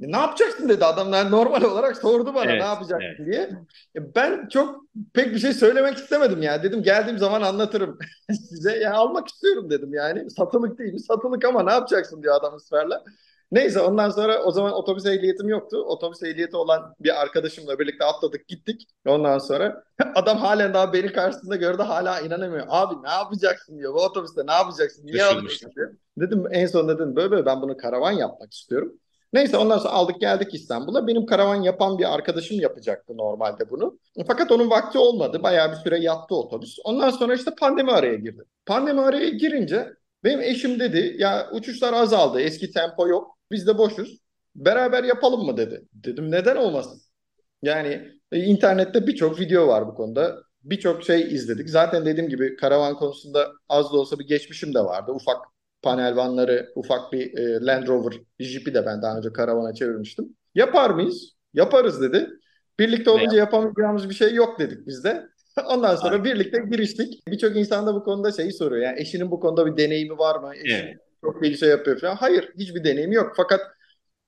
Ne 0.00 0.16
yapacaksın 0.16 0.68
dedi 0.68 0.84
adamlar 0.84 1.30
normal 1.30 1.62
olarak 1.62 1.96
sordu 1.96 2.34
bana 2.34 2.50
evet, 2.50 2.60
ne 2.60 2.66
yapacaksın 2.66 3.08
evet. 3.18 3.26
diye. 3.26 3.50
E, 3.96 4.14
ben 4.14 4.48
çok 4.48 4.84
pek 5.14 5.34
bir 5.34 5.38
şey 5.38 5.52
söylemek 5.52 5.96
istemedim 5.96 6.42
ya. 6.42 6.62
Dedim 6.62 6.82
geldiğim 6.82 7.18
zaman 7.18 7.42
anlatırım 7.42 7.98
size. 8.48 8.76
Ya 8.78 8.94
almak 8.94 9.28
istiyorum 9.28 9.70
dedim 9.70 9.94
yani. 9.94 10.30
Satılık 10.30 10.78
değil 10.78 10.92
mi? 10.92 11.00
Satılık 11.00 11.44
ama 11.44 11.62
ne 11.62 11.72
yapacaksın 11.72 12.22
diyor 12.22 12.34
adam 12.34 12.54
ısrarla. 12.56 13.04
Neyse 13.52 13.80
ondan 13.80 14.10
sonra 14.10 14.42
o 14.42 14.50
zaman 14.50 14.72
otobüs 14.72 15.06
ehliyetim 15.06 15.48
yoktu. 15.48 15.84
Otobüs 15.86 16.22
ehliyeti 16.22 16.56
olan 16.56 16.94
bir 17.00 17.20
arkadaşımla 17.20 17.78
birlikte 17.78 18.04
atladık 18.04 18.48
gittik. 18.48 18.88
Ondan 19.06 19.38
sonra 19.38 19.84
adam 20.14 20.38
halen 20.38 20.74
daha 20.74 20.92
beni 20.92 21.12
karşısında 21.12 21.56
gördü 21.56 21.82
hala 21.82 22.20
inanamıyor. 22.20 22.66
Abi 22.68 22.94
ne 23.02 23.10
yapacaksın 23.10 23.78
diyor. 23.78 23.94
Bu 23.94 24.04
otobüste 24.04 24.46
ne 24.46 24.52
yapacaksın? 24.52 25.06
Niye 25.06 25.24
alıyorsun 25.24 25.72
diyor. 25.76 25.94
Dedim 26.16 26.44
en 26.50 26.66
son 26.66 26.88
dedim 26.88 27.16
böyle 27.16 27.30
böyle 27.30 27.46
ben 27.46 27.62
bunu 27.62 27.76
karavan 27.76 28.12
yapmak 28.12 28.52
istiyorum. 28.52 29.00
Neyse 29.32 29.56
ondan 29.56 29.78
sonra 29.78 29.92
aldık 29.92 30.20
geldik 30.20 30.54
İstanbul'a. 30.54 31.06
Benim 31.06 31.26
karavan 31.26 31.62
yapan 31.62 31.98
bir 31.98 32.14
arkadaşım 32.14 32.60
yapacaktı 32.60 33.16
normalde 33.16 33.70
bunu. 33.70 33.98
Fakat 34.26 34.52
onun 34.52 34.70
vakti 34.70 34.98
olmadı. 34.98 35.42
Bayağı 35.42 35.70
bir 35.70 35.76
süre 35.76 35.98
yattı 35.98 36.34
otobüs. 36.34 36.76
Ondan 36.84 37.10
sonra 37.10 37.34
işte 37.34 37.50
pandemi 37.60 37.92
araya 37.92 38.14
girdi. 38.14 38.44
Pandemi 38.66 39.00
araya 39.00 39.28
girince 39.28 39.88
benim 40.24 40.40
eşim 40.40 40.80
dedi 40.80 41.16
ya 41.18 41.50
uçuşlar 41.52 41.92
azaldı. 41.92 42.40
Eski 42.40 42.70
tempo 42.70 43.08
yok. 43.08 43.38
Biz 43.50 43.66
de 43.66 43.78
boşuz. 43.78 44.18
Beraber 44.54 45.04
yapalım 45.04 45.46
mı 45.46 45.56
dedi. 45.56 45.82
Dedim 45.92 46.30
neden 46.30 46.56
olmasın? 46.56 47.02
Yani 47.62 48.08
e, 48.32 48.38
internette 48.38 49.06
birçok 49.06 49.40
video 49.40 49.68
var 49.68 49.86
bu 49.88 49.94
konuda. 49.94 50.36
Birçok 50.62 51.04
şey 51.04 51.22
izledik. 51.34 51.70
Zaten 51.70 52.06
dediğim 52.06 52.30
gibi 52.30 52.56
karavan 52.56 52.94
konusunda 52.94 53.52
az 53.68 53.92
da 53.92 53.96
olsa 53.96 54.18
bir 54.18 54.26
geçmişim 54.26 54.74
de 54.74 54.80
vardı. 54.80 55.12
Ufak 55.12 55.36
panel 55.82 56.16
vanları, 56.16 56.72
ufak 56.74 57.12
bir 57.12 57.38
e, 57.38 57.66
Land 57.66 57.88
Rover 57.88 58.20
Jeep'i 58.38 58.74
de 58.74 58.86
ben 58.86 59.02
daha 59.02 59.18
önce 59.18 59.32
karavana 59.32 59.74
çevirmiştim. 59.74 60.36
Yapar 60.54 60.90
mıyız? 60.90 61.32
Yaparız 61.54 62.02
dedi. 62.02 62.30
Birlikte 62.78 63.10
olunca 63.10 63.38
yapamayacağımız 63.38 64.08
bir 64.08 64.14
şey 64.14 64.34
yok 64.34 64.58
dedik 64.58 64.86
biz 64.86 65.04
de. 65.04 65.26
Ondan 65.66 65.96
sonra 65.96 66.12
Aynen. 66.12 66.24
birlikte 66.24 66.58
giriştik. 66.70 67.26
Birçok 67.26 67.56
insan 67.56 67.86
da 67.86 67.94
bu 67.94 68.04
konuda 68.04 68.32
şeyi 68.32 68.52
soruyor. 68.52 68.82
Yani 68.82 69.00
eşinin 69.00 69.30
bu 69.30 69.40
konuda 69.40 69.66
bir 69.66 69.76
deneyimi 69.76 70.18
var 70.18 70.40
mı? 70.40 70.54
Eşin 70.54 70.74
evet. 70.74 70.96
çok 71.24 71.42
bir 71.42 71.56
şey 71.56 71.68
yapıyor 71.68 72.00
falan. 72.00 72.16
Hayır, 72.16 72.52
hiçbir 72.58 72.84
deneyimi 72.84 73.14
yok. 73.14 73.32
Fakat 73.36 73.60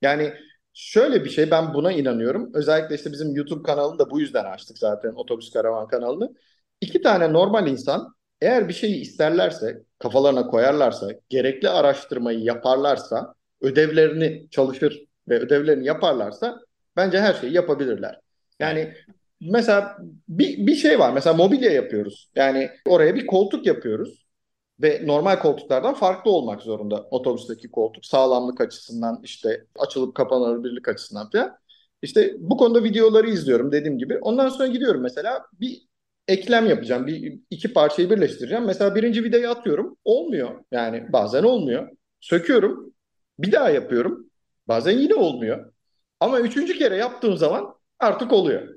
yani 0.02 0.32
şöyle 0.74 1.24
bir 1.24 1.30
şey 1.30 1.50
ben 1.50 1.74
buna 1.74 1.92
inanıyorum. 1.92 2.50
Özellikle 2.54 2.94
işte 2.94 3.12
bizim 3.12 3.36
YouTube 3.36 3.62
kanalını 3.62 3.98
da 3.98 4.10
bu 4.10 4.20
yüzden 4.20 4.44
açtık 4.44 4.78
zaten 4.78 5.12
Otobüs 5.12 5.52
Karavan 5.52 5.88
kanalını. 5.88 6.34
İki 6.80 7.02
tane 7.02 7.32
normal 7.32 7.66
insan 7.66 8.14
eğer 8.40 8.68
bir 8.68 8.74
şeyi 8.74 9.00
isterlerse, 9.00 9.82
kafalarına 10.02 10.46
koyarlarsa, 10.46 11.08
gerekli 11.28 11.68
araştırmayı 11.68 12.38
yaparlarsa, 12.38 13.34
ödevlerini 13.60 14.46
çalışır 14.50 15.04
ve 15.28 15.38
ödevlerini 15.38 15.86
yaparlarsa 15.86 16.60
bence 16.96 17.20
her 17.20 17.34
şeyi 17.34 17.52
yapabilirler. 17.52 18.20
Yani 18.60 18.94
mesela 19.40 19.96
bir, 20.28 20.66
bir 20.66 20.74
şey 20.74 20.98
var. 20.98 21.12
Mesela 21.12 21.34
mobilya 21.34 21.72
yapıyoruz. 21.72 22.30
Yani 22.36 22.70
oraya 22.86 23.14
bir 23.14 23.26
koltuk 23.26 23.66
yapıyoruz. 23.66 24.22
Ve 24.82 25.02
normal 25.04 25.38
koltuklardan 25.38 25.94
farklı 25.94 26.30
olmak 26.30 26.62
zorunda 26.62 27.02
otobüsteki 27.10 27.70
koltuk. 27.70 28.06
Sağlamlık 28.06 28.60
açısından 28.60 29.20
işte 29.24 29.64
açılıp 29.78 30.14
kapanabilirlik 30.14 30.88
açısından 30.88 31.30
falan. 31.30 31.56
İşte 32.02 32.34
bu 32.38 32.56
konuda 32.56 32.84
videoları 32.84 33.30
izliyorum 33.30 33.72
dediğim 33.72 33.98
gibi. 33.98 34.18
Ondan 34.18 34.48
sonra 34.48 34.66
gidiyorum 34.68 35.02
mesela 35.02 35.42
bir 35.60 35.82
eklem 36.28 36.66
yapacağım. 36.66 37.06
Bir 37.06 37.38
iki 37.50 37.72
parçayı 37.72 38.10
birleştireceğim. 38.10 38.64
Mesela 38.64 38.94
birinci 38.94 39.24
videoyu 39.24 39.48
atıyorum. 39.48 39.96
Olmuyor. 40.04 40.64
Yani 40.70 41.12
bazen 41.12 41.42
olmuyor. 41.42 41.88
Söküyorum. 42.20 42.94
Bir 43.38 43.52
daha 43.52 43.70
yapıyorum. 43.70 44.30
Bazen 44.68 44.98
yine 44.98 45.14
olmuyor. 45.14 45.72
Ama 46.20 46.40
üçüncü 46.40 46.78
kere 46.78 46.96
yaptığım 46.96 47.36
zaman 47.36 47.74
artık 47.98 48.32
oluyor. 48.32 48.68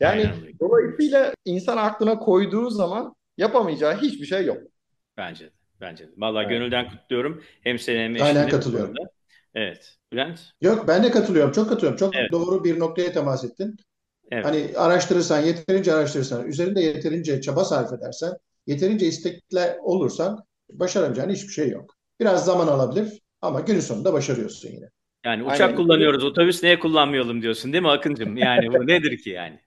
Yani 0.00 0.20
Aynen. 0.20 0.58
dolayısıyla 0.60 1.34
insan 1.44 1.76
aklına 1.76 2.18
koyduğu 2.18 2.70
zaman 2.70 3.14
yapamayacağı 3.38 3.96
hiçbir 3.96 4.26
şey 4.26 4.44
yok. 4.44 4.58
Bence 5.16 5.46
de. 5.46 5.50
Bence 5.80 6.08
de. 6.08 6.10
Vallahi 6.16 6.46
evet. 6.46 6.50
gönülden 6.50 6.88
kutluyorum. 6.90 7.42
Hem 7.62 7.78
seni 7.78 7.98
hem 7.98 8.14
eşini. 8.14 8.28
Aynen 8.28 8.48
katılıyorum. 8.48 8.94
Evet. 9.54 9.96
Bülent? 10.12 10.40
Yok 10.60 10.88
ben 10.88 11.04
de 11.04 11.10
katılıyorum. 11.10 11.52
Çok 11.52 11.68
katılıyorum. 11.68 11.98
Çok 11.98 12.16
evet. 12.16 12.32
doğru 12.32 12.64
bir 12.64 12.78
noktaya 12.78 13.12
temas 13.12 13.44
ettin. 13.44 13.76
Evet. 14.30 14.44
Hani 14.44 14.70
araştırırsan, 14.76 15.40
yeterince 15.40 15.94
araştırırsan, 15.94 16.46
üzerinde 16.46 16.80
yeterince 16.80 17.40
çaba 17.40 17.64
sarf 17.64 17.92
edersen, 17.92 18.32
yeterince 18.66 19.06
istekli 19.06 19.60
olursan 19.82 20.44
başaramayacağın 20.72 21.30
hiçbir 21.30 21.52
şey 21.52 21.68
yok. 21.68 21.94
Biraz 22.20 22.44
zaman 22.44 22.68
alabilir 22.68 23.20
ama 23.42 23.60
günün 23.60 23.80
sonunda 23.80 24.12
başarıyorsun 24.12 24.68
yine. 24.68 24.88
Yani 25.24 25.42
uçak 25.42 25.60
Aynen. 25.60 25.76
kullanıyoruz, 25.76 26.24
otobüs 26.24 26.62
niye 26.62 26.78
kullanmayalım 26.78 27.42
diyorsun 27.42 27.72
değil 27.72 27.82
mi 27.82 27.90
Akıncım? 27.90 28.36
Yani 28.36 28.72
bu 28.72 28.86
nedir 28.86 29.18
ki 29.18 29.30
yani? 29.30 29.58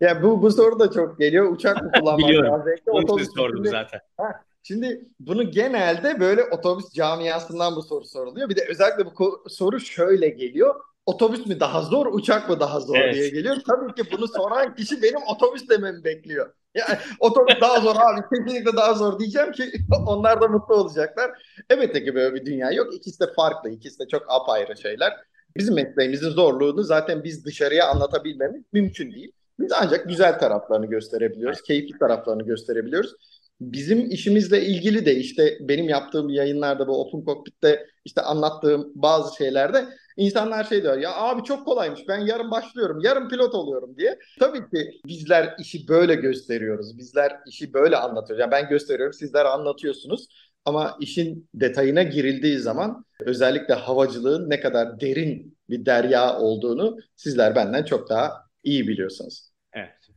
Ya 0.00 0.22
bu 0.22 0.42
bu 0.42 0.50
soru 0.50 0.78
da 0.78 0.90
çok 0.90 1.18
geliyor. 1.18 1.52
Uçak 1.52 1.82
mı 1.82 1.92
kullanmak 2.00 2.18
Biliyorum. 2.18 2.52
lazım? 2.52 2.72
Otobüs 2.86 3.28
sordum 3.36 3.56
şimdi, 3.56 3.68
zaten. 3.68 4.00
Ha, 4.16 4.24
şimdi 4.62 5.04
bunu 5.20 5.50
genelde 5.50 6.20
böyle 6.20 6.44
otobüs 6.44 6.92
camiasından 6.92 7.76
bu 7.76 7.82
soru 7.82 8.04
soruluyor. 8.04 8.48
Bir 8.48 8.56
de 8.56 8.66
özellikle 8.70 9.06
bu 9.06 9.44
soru 9.48 9.80
şöyle 9.80 10.28
geliyor. 10.28 10.74
Otobüs 11.08 11.46
mü 11.46 11.60
daha 11.60 11.82
zor, 11.82 12.06
uçak 12.12 12.48
mı 12.48 12.60
daha 12.60 12.80
zor 12.80 12.96
evet. 12.96 13.14
diye 13.14 13.28
geliyor. 13.28 13.56
Tabii 13.66 13.94
ki 13.94 14.10
bunu 14.12 14.28
soran 14.28 14.74
kişi 14.74 15.02
benim 15.02 15.20
otobüs 15.26 15.68
dememi 15.68 16.04
bekliyor. 16.04 16.52
Yani 16.74 16.98
otobüs 17.20 17.60
daha 17.60 17.80
zor 17.80 17.96
abi, 17.96 18.20
kesinlikle 18.30 18.76
daha 18.76 18.94
zor 18.94 19.18
diyeceğim 19.18 19.52
ki 19.52 19.72
onlar 20.06 20.40
da 20.40 20.48
mutlu 20.48 20.74
olacaklar. 20.74 21.30
Evet 21.70 21.92
ki 21.92 22.14
böyle 22.14 22.34
bir 22.34 22.46
dünya 22.46 22.70
yok. 22.70 22.94
İkisi 22.94 23.20
de 23.20 23.32
farklı, 23.36 23.70
ikisi 23.70 23.98
de 23.98 24.08
çok 24.08 24.22
apayrı 24.28 24.76
şeyler. 24.76 25.12
Bizim 25.56 25.74
mesleğimizin 25.74 26.30
zorluğunu 26.30 26.82
zaten 26.82 27.24
biz 27.24 27.44
dışarıya 27.44 27.86
anlatabilmemiz 27.86 28.62
mümkün 28.72 29.12
değil. 29.12 29.32
Biz 29.60 29.72
ancak 29.82 30.08
güzel 30.08 30.38
taraflarını 30.38 30.86
gösterebiliyoruz, 30.86 31.62
keyifli 31.62 31.98
taraflarını 31.98 32.42
gösterebiliyoruz. 32.42 33.14
Bizim 33.60 34.10
işimizle 34.10 34.62
ilgili 34.62 35.06
de 35.06 35.14
işte 35.14 35.58
benim 35.60 35.88
yaptığım 35.88 36.28
yayınlarda 36.28 36.88
bu 36.88 37.00
Open 37.00 37.24
Cockpit'te 37.24 37.86
işte 38.04 38.20
anlattığım 38.20 38.92
bazı 38.94 39.36
şeylerde 39.36 39.84
İnsanlar 40.18 40.64
şey 40.64 40.82
diyor 40.82 40.98
ya 40.98 41.16
abi 41.16 41.44
çok 41.44 41.66
kolaymış 41.66 42.00
ben 42.08 42.18
yarın 42.18 42.50
başlıyorum 42.50 43.00
yarın 43.02 43.28
pilot 43.28 43.54
oluyorum 43.54 43.96
diye. 43.96 44.18
Tabii 44.40 44.70
ki 44.70 45.00
bizler 45.06 45.54
işi 45.58 45.88
böyle 45.88 46.14
gösteriyoruz. 46.14 46.98
Bizler 46.98 47.36
işi 47.46 47.74
böyle 47.74 47.96
anlatıyoruz. 47.96 48.40
Yani 48.40 48.50
ben 48.50 48.68
gösteriyorum 48.68 49.12
sizler 49.12 49.44
anlatıyorsunuz. 49.44 50.26
Ama 50.64 50.96
işin 51.00 51.48
detayına 51.54 52.02
girildiği 52.02 52.58
zaman 52.58 53.04
özellikle 53.20 53.74
havacılığın 53.74 54.50
ne 54.50 54.60
kadar 54.60 55.00
derin 55.00 55.58
bir 55.70 55.86
derya 55.86 56.38
olduğunu 56.38 56.96
sizler 57.16 57.54
benden 57.54 57.84
çok 57.84 58.10
daha 58.10 58.32
iyi 58.64 58.88
biliyorsunuz. 58.88 59.50
Evet. 59.72 60.08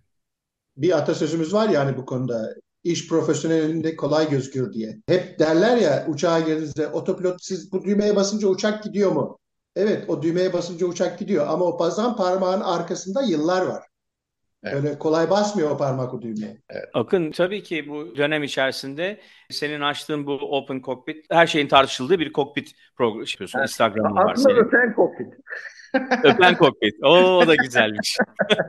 Bir 0.78 0.98
atasözümüz 0.98 1.54
var 1.54 1.70
ya 1.70 1.86
hani 1.86 1.98
bu 1.98 2.06
konuda 2.06 2.56
iş 2.84 3.08
profesyonelinde 3.08 3.96
kolay 3.96 4.30
gözükür 4.30 4.74
diye. 4.74 5.02
Hep 5.08 5.40
derler 5.40 5.78
ya 5.78 6.06
uçağa 6.10 6.40
girdiğinizde 6.40 6.88
otopilot 6.88 7.44
siz 7.44 7.72
bu 7.72 7.84
düğmeye 7.84 8.16
basınca 8.16 8.48
uçak 8.48 8.84
gidiyor 8.84 9.12
mu? 9.12 9.38
Evet 9.76 10.10
o 10.10 10.22
düğmeye 10.22 10.54
basınca 10.54 10.86
uçak 10.86 11.20
gidiyor 11.20 11.48
ama 11.48 11.66
o 11.66 11.80
bazan 11.80 12.16
parmağın 12.16 12.62
arkasında 12.62 13.22
yıllar 13.22 13.66
var. 13.66 13.84
Evet. 14.64 14.76
Öyle 14.76 15.00
kolay 15.00 15.30
basmıyor 15.30 15.72
o 15.72 15.78
parmak 15.78 16.14
o 16.14 16.22
düğmeye. 16.22 16.58
Evet. 16.70 16.90
Akın 16.94 17.32
tabii 17.32 17.64
ki 17.64 17.90
bu 17.90 18.16
dönem 18.18 18.44
içerisinde 18.44 19.20
senin 19.50 19.82
açtığın 19.82 20.26
bu 20.26 20.34
Open 20.34 20.82
Cockpit 20.82 21.26
her 21.32 21.48
şeyin 21.48 21.68
tartışıldığı 21.68 22.20
bir 22.20 22.34
cockpit 22.34 22.72
programı 22.98 23.26
yapıyorsun. 23.30 23.60
Evet. 23.60 23.70
Instagram'ın 23.70 24.16
var 24.16 24.36
senin. 24.36 24.56
Öpen 24.56 24.94
cockpit. 24.96 25.34
öpen 26.24 26.56
cockpit. 26.56 27.04
Oo, 27.04 27.38
o 27.38 27.48
da 27.48 27.56
güzelmiş. 27.56 28.18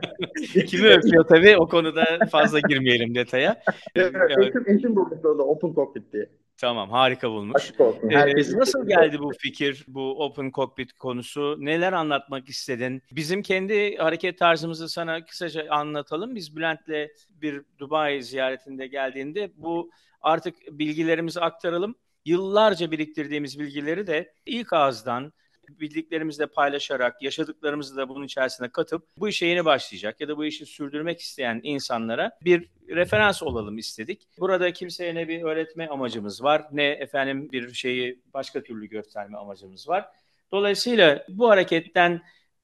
Kimi 0.67 0.87
öpüyor 0.87 1.27
tabii 1.27 1.57
o 1.57 1.67
konuda 1.67 2.05
fazla 2.31 2.59
girmeyelim 2.59 3.15
detaya. 3.15 3.63
Evet, 3.95 4.15
eşim, 4.39 4.77
eşim 4.77 4.95
bulmuş 4.95 5.19
orada 5.23 5.43
Open 5.43 5.73
Cockpit 5.73 6.13
diye. 6.13 6.29
Tamam 6.57 6.91
harika 6.91 7.31
bulmuş. 7.31 7.71
Ee, 8.09 8.35
nasıl 8.35 8.87
geldi 8.87 9.19
bu 9.19 9.31
fikir, 9.39 9.85
bu 9.87 10.23
Open 10.23 10.51
Cockpit 10.51 10.93
konusu? 10.93 11.55
Neler 11.59 11.93
anlatmak 11.93 12.49
istedin? 12.49 13.03
Bizim 13.11 13.41
kendi 13.41 13.97
hareket 13.97 14.39
tarzımızı 14.39 14.89
sana 14.89 15.25
kısaca 15.25 15.69
anlatalım. 15.69 16.35
Biz 16.35 16.55
Bülent'le 16.55 17.09
bir 17.29 17.61
Dubai 17.79 18.23
ziyaretinde 18.23 18.87
geldiğinde 18.87 19.51
bu 19.55 19.91
artık 20.21 20.55
bilgilerimizi 20.71 21.39
aktaralım. 21.41 21.95
Yıllarca 22.25 22.91
biriktirdiğimiz 22.91 23.59
bilgileri 23.59 24.07
de 24.07 24.33
ilk 24.45 24.73
ağızdan 24.73 25.33
bildiklerimizle 25.69 26.45
paylaşarak, 26.45 27.21
yaşadıklarımızı 27.21 27.97
da 27.97 28.09
bunun 28.09 28.25
içerisine 28.25 28.69
katıp 28.69 29.07
bu 29.17 29.29
işe 29.29 29.45
yeni 29.45 29.65
başlayacak 29.65 30.21
ya 30.21 30.27
da 30.27 30.37
bu 30.37 30.45
işi 30.45 30.65
sürdürmek 30.65 31.19
isteyen 31.19 31.59
insanlara 31.63 32.31
bir 32.41 32.69
referans 32.87 33.43
olalım 33.43 33.77
istedik. 33.77 34.27
Burada 34.39 34.73
kimseye 34.73 35.15
ne 35.15 35.27
bir 35.27 35.43
öğretme 35.43 35.87
amacımız 35.87 36.43
var 36.43 36.67
ne 36.71 36.87
efendim 36.87 37.51
bir 37.51 37.73
şeyi 37.73 38.19
başka 38.33 38.63
türlü 38.63 38.85
gösterme 38.85 39.37
amacımız 39.37 39.87
var. 39.87 40.05
Dolayısıyla 40.51 41.25
bu 41.29 41.49
hareketten 41.49 42.21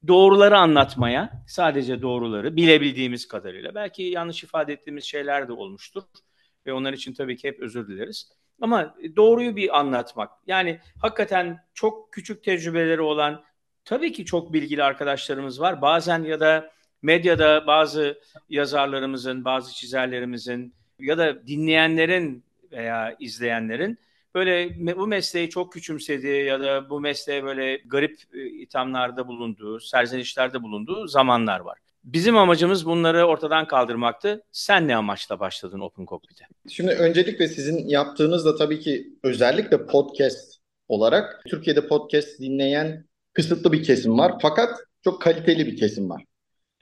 doğruları 0.08 0.58
anlatmaya, 0.58 1.44
sadece 1.46 2.02
doğruları 2.02 2.56
bilebildiğimiz 2.56 3.28
kadarıyla 3.28 3.74
belki 3.74 4.02
yanlış 4.02 4.44
ifade 4.44 4.72
ettiğimiz 4.72 5.04
şeyler 5.04 5.48
de 5.48 5.52
olmuştur 5.52 6.02
ve 6.66 6.72
onlar 6.72 6.92
için 6.92 7.14
tabii 7.14 7.36
ki 7.36 7.48
hep 7.48 7.60
özür 7.60 7.88
dileriz. 7.88 8.39
Ama 8.60 8.94
doğruyu 9.16 9.56
bir 9.56 9.78
anlatmak. 9.78 10.30
Yani 10.46 10.80
hakikaten 10.98 11.64
çok 11.74 12.12
küçük 12.12 12.44
tecrübeleri 12.44 13.00
olan 13.00 13.44
tabii 13.84 14.12
ki 14.12 14.24
çok 14.24 14.52
bilgili 14.52 14.82
arkadaşlarımız 14.82 15.60
var. 15.60 15.82
Bazen 15.82 16.22
ya 16.22 16.40
da 16.40 16.70
medyada 17.02 17.66
bazı 17.66 18.20
yazarlarımızın, 18.48 19.44
bazı 19.44 19.74
çizerlerimizin 19.74 20.74
ya 20.98 21.18
da 21.18 21.46
dinleyenlerin 21.46 22.44
veya 22.72 23.16
izleyenlerin 23.18 23.98
böyle 24.34 24.86
bu 24.96 25.06
mesleği 25.06 25.50
çok 25.50 25.72
küçümsediği 25.72 26.44
ya 26.44 26.60
da 26.60 26.90
bu 26.90 27.00
mesleğe 27.00 27.44
böyle 27.44 27.76
garip 27.76 28.20
e, 28.34 28.46
ithamlarda 28.46 29.28
bulunduğu, 29.28 29.80
serzenişlerde 29.80 30.62
bulunduğu 30.62 31.06
zamanlar 31.06 31.60
var. 31.60 31.78
Bizim 32.04 32.36
amacımız 32.36 32.86
bunları 32.86 33.24
ortadan 33.26 33.66
kaldırmaktı. 33.66 34.42
Sen 34.52 34.88
ne 34.88 34.96
amaçla 34.96 35.40
başladın 35.40 35.80
Open 35.80 36.06
Cockpit'e? 36.06 36.44
Şimdi 36.68 36.92
öncelikle 36.92 37.48
sizin 37.48 37.88
yaptığınız 37.88 38.44
da 38.44 38.56
tabii 38.56 38.80
ki 38.80 39.06
özellikle 39.22 39.86
podcast 39.86 40.60
olarak 40.88 41.42
Türkiye'de 41.48 41.86
podcast 41.86 42.40
dinleyen 42.40 43.04
kısıtlı 43.32 43.72
bir 43.72 43.82
kesim 43.82 44.18
var. 44.18 44.32
Fakat 44.42 44.78
çok 45.04 45.22
kaliteli 45.22 45.66
bir 45.66 45.76
kesim 45.76 46.10
var. 46.10 46.24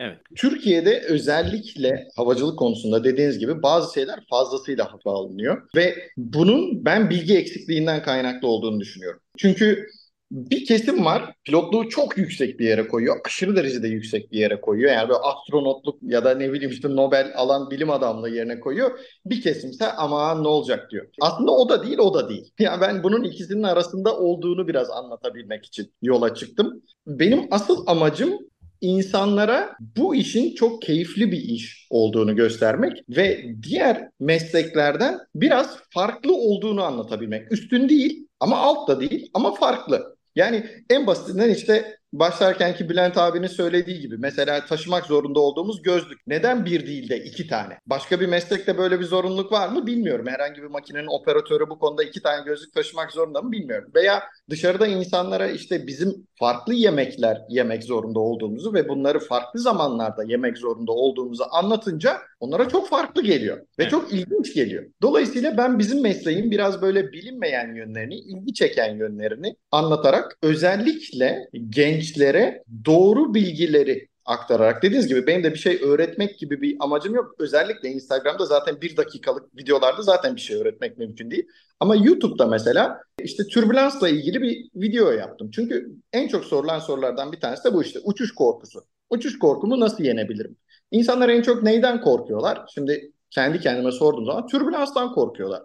Evet. 0.01 0.19
Türkiye'de 0.37 1.01
özellikle 1.01 2.09
havacılık 2.17 2.59
konusunda 2.59 3.05
dediğiniz 3.05 3.39
gibi 3.39 3.63
bazı 3.63 3.95
şeyler 3.95 4.21
fazlasıyla 4.31 4.93
hata 4.93 5.11
alınıyor 5.11 5.69
ve 5.77 6.09
bunun 6.17 6.85
ben 6.85 7.11
bilgi 7.11 7.37
eksikliğinden 7.37 8.03
kaynaklı 8.03 8.49
olduğunu 8.49 8.81
düşünüyorum. 8.81 9.21
Çünkü 9.39 9.87
bir 10.31 10.65
kesim 10.65 11.05
var 11.05 11.35
pilotluğu 11.45 11.89
çok 11.89 12.19
yüksek 12.19 12.61
bir 12.61 12.67
yere 12.67 12.89
koyuyor. 12.89 13.17
Aşırı 13.27 13.57
derecede 13.57 13.89
yüksek 13.89 14.33
bir 14.33 14.39
yere 14.39 14.61
koyuyor. 14.61 14.93
Yani 14.93 15.09
böyle 15.09 15.19
astronotluk 15.19 15.99
ya 16.03 16.25
da 16.25 16.35
ne 16.35 16.53
bileyim 16.53 16.71
işte 16.71 16.89
Nobel 16.97 17.33
alan 17.37 17.71
bilim 17.71 17.91
adamlığı 17.91 18.31
yerine 18.31 18.61
koyuyor. 18.61 18.99
Bir 19.27 19.43
kesimse 19.43 19.93
ama 19.93 20.35
ne 20.43 20.49
olacak 20.49 20.91
diyor. 20.91 21.07
Aslında 21.21 21.53
o 21.53 21.69
da 21.69 21.85
değil 21.85 21.99
o 21.99 22.15
da 22.15 22.29
değil. 22.29 22.53
Yani 22.59 22.81
ben 22.81 23.03
bunun 23.03 23.25
ikisinin 23.25 23.63
arasında 23.63 24.17
olduğunu 24.19 24.69
biraz 24.69 24.91
anlatabilmek 24.91 25.67
için 25.67 25.93
yola 26.03 26.35
çıktım. 26.35 26.83
Benim 27.07 27.49
asıl 27.51 27.85
amacım 27.87 28.39
insanlara 28.81 29.77
bu 29.97 30.15
işin 30.15 30.55
çok 30.55 30.83
keyifli 30.83 31.33
bir 31.33 31.39
iş 31.39 31.87
olduğunu 31.91 32.37
göstermek 32.37 33.03
ve 33.09 33.45
diğer 33.63 34.09
mesleklerden 34.21 35.19
biraz 35.35 35.77
farklı 35.91 36.35
olduğunu 36.35 36.83
anlatabilmek. 36.83 37.53
Üstün 37.53 37.89
değil 37.89 38.27
ama 38.41 38.57
alt 38.57 38.89
da 38.89 39.01
değil 39.01 39.31
ama 39.35 39.55
farklı. 39.55 40.18
Yani 40.39 40.67
en 40.91 41.07
basitinden 41.07 41.51
işte 41.51 41.99
başlarkenki 42.13 42.89
Bülent 42.89 43.19
abinin 43.19 43.47
söylediği 43.47 44.01
gibi 44.01 44.17
mesela 44.19 44.67
taşımak 44.67 45.07
zorunda 45.07 45.41
olduğumuz 45.41 45.83
gözlük. 45.83 46.27
Neden 46.27 46.65
bir 46.65 46.87
değil 46.87 47.09
de 47.09 47.25
iki 47.25 47.47
tane? 47.47 47.79
Başka 47.87 48.21
bir 48.21 48.27
meslekte 48.27 48.79
böyle 48.79 49.01
bir 49.01 49.05
zorunluluk 49.05 49.53
var 49.53 49.69
mı 49.69 49.87
bilmiyorum. 49.87 50.27
Herhangi 50.29 50.63
bir 50.63 50.67
makinenin 50.67 51.21
operatörü 51.21 51.71
bu 51.71 51.79
konuda 51.79 52.05
iki 52.05 52.23
tane 52.23 52.45
gözlük 52.45 52.75
taşımak 52.75 53.13
zorunda 53.13 53.43
mı 53.43 53.53
bilmiyorum. 53.53 53.91
Veya 53.95 54.23
dışarıda 54.51 54.87
insanlara 54.87 55.49
işte 55.49 55.87
bizim 55.87 56.27
farklı 56.39 56.75
yemekler 56.75 57.39
yemek 57.49 57.85
zorunda 57.85 58.21
olduğumuzu 58.21 58.75
ve 58.75 58.89
bunları 58.89 59.19
farklı 59.19 59.61
zamanlarda 59.61 60.25
yemek 60.25 60.59
zorunda 60.59 60.93
olduğumuzu 60.93 61.45
anlatınca 61.51 62.19
onlara 62.41 62.69
çok 62.69 62.89
farklı 62.89 63.23
geliyor 63.23 63.59
ve 63.59 63.63
evet. 63.79 63.91
çok 63.91 64.13
ilginç 64.13 64.55
geliyor. 64.55 64.85
Dolayısıyla 65.03 65.57
ben 65.57 65.79
bizim 65.79 66.03
mesleğin 66.03 66.51
biraz 66.51 66.83
böyle 66.83 67.13
bilinmeyen 67.13 67.75
yönlerini, 67.75 68.15
ilgi 68.15 68.55
çeken 68.55 68.97
yönlerini 68.97 69.57
anlatarak 69.71 70.39
özellikle 70.43 71.49
genç 71.71 72.09
gençlere 72.09 72.65
doğru 72.85 73.35
bilgileri 73.35 74.09
aktararak 74.25 74.83
dediğiniz 74.83 75.09
gibi 75.09 75.27
benim 75.27 75.45
de 75.45 75.53
bir 75.53 75.59
şey 75.59 75.81
öğretmek 75.83 76.39
gibi 76.39 76.63
bir 76.63 76.77
amacım 76.81 77.15
yok. 77.15 77.35
Özellikle 77.39 77.89
Instagram'da 77.89 78.47
zaten 78.47 78.81
bir 78.81 78.97
dakikalık 78.97 79.57
videolarda 79.57 80.03
zaten 80.03 80.37
bir 80.37 80.41
şey 80.41 80.57
öğretmek 80.57 80.99
mümkün 80.99 81.31
değil. 81.31 81.47
Ama 81.81 81.97
YouTube'da 81.97 82.47
mesela 82.47 83.01
işte 83.23 83.47
türbülansla 83.47 84.09
ilgili 84.09 84.43
bir 84.43 84.71
video 84.75 85.11
yaptım. 85.11 85.51
Çünkü 85.51 85.93
en 86.13 86.29
çok 86.29 86.45
sorulan 86.45 86.79
sorulardan 86.79 87.33
bir 87.33 87.41
tanesi 87.41 87.65
de 87.65 87.75
bu 87.75 87.83
işte 87.83 87.99
uçuş 88.05 88.35
korkusu. 88.35 88.85
Uçuş 89.11 89.39
korkumu 89.39 89.81
nasıl 89.81 90.05
yenebilirim? 90.05 90.57
İnsanlar 90.91 91.29
en 91.29 91.43
çok 91.43 91.63
neyden 91.63 92.01
korkuyorlar? 92.01 92.61
Şimdi 92.75 93.13
kendi 93.31 93.61
kendime 93.61 93.93
sorduğum 93.93 94.27
zaman 94.27 94.47
türbülanstan 94.47 95.13
korkuyorlar. 95.13 95.63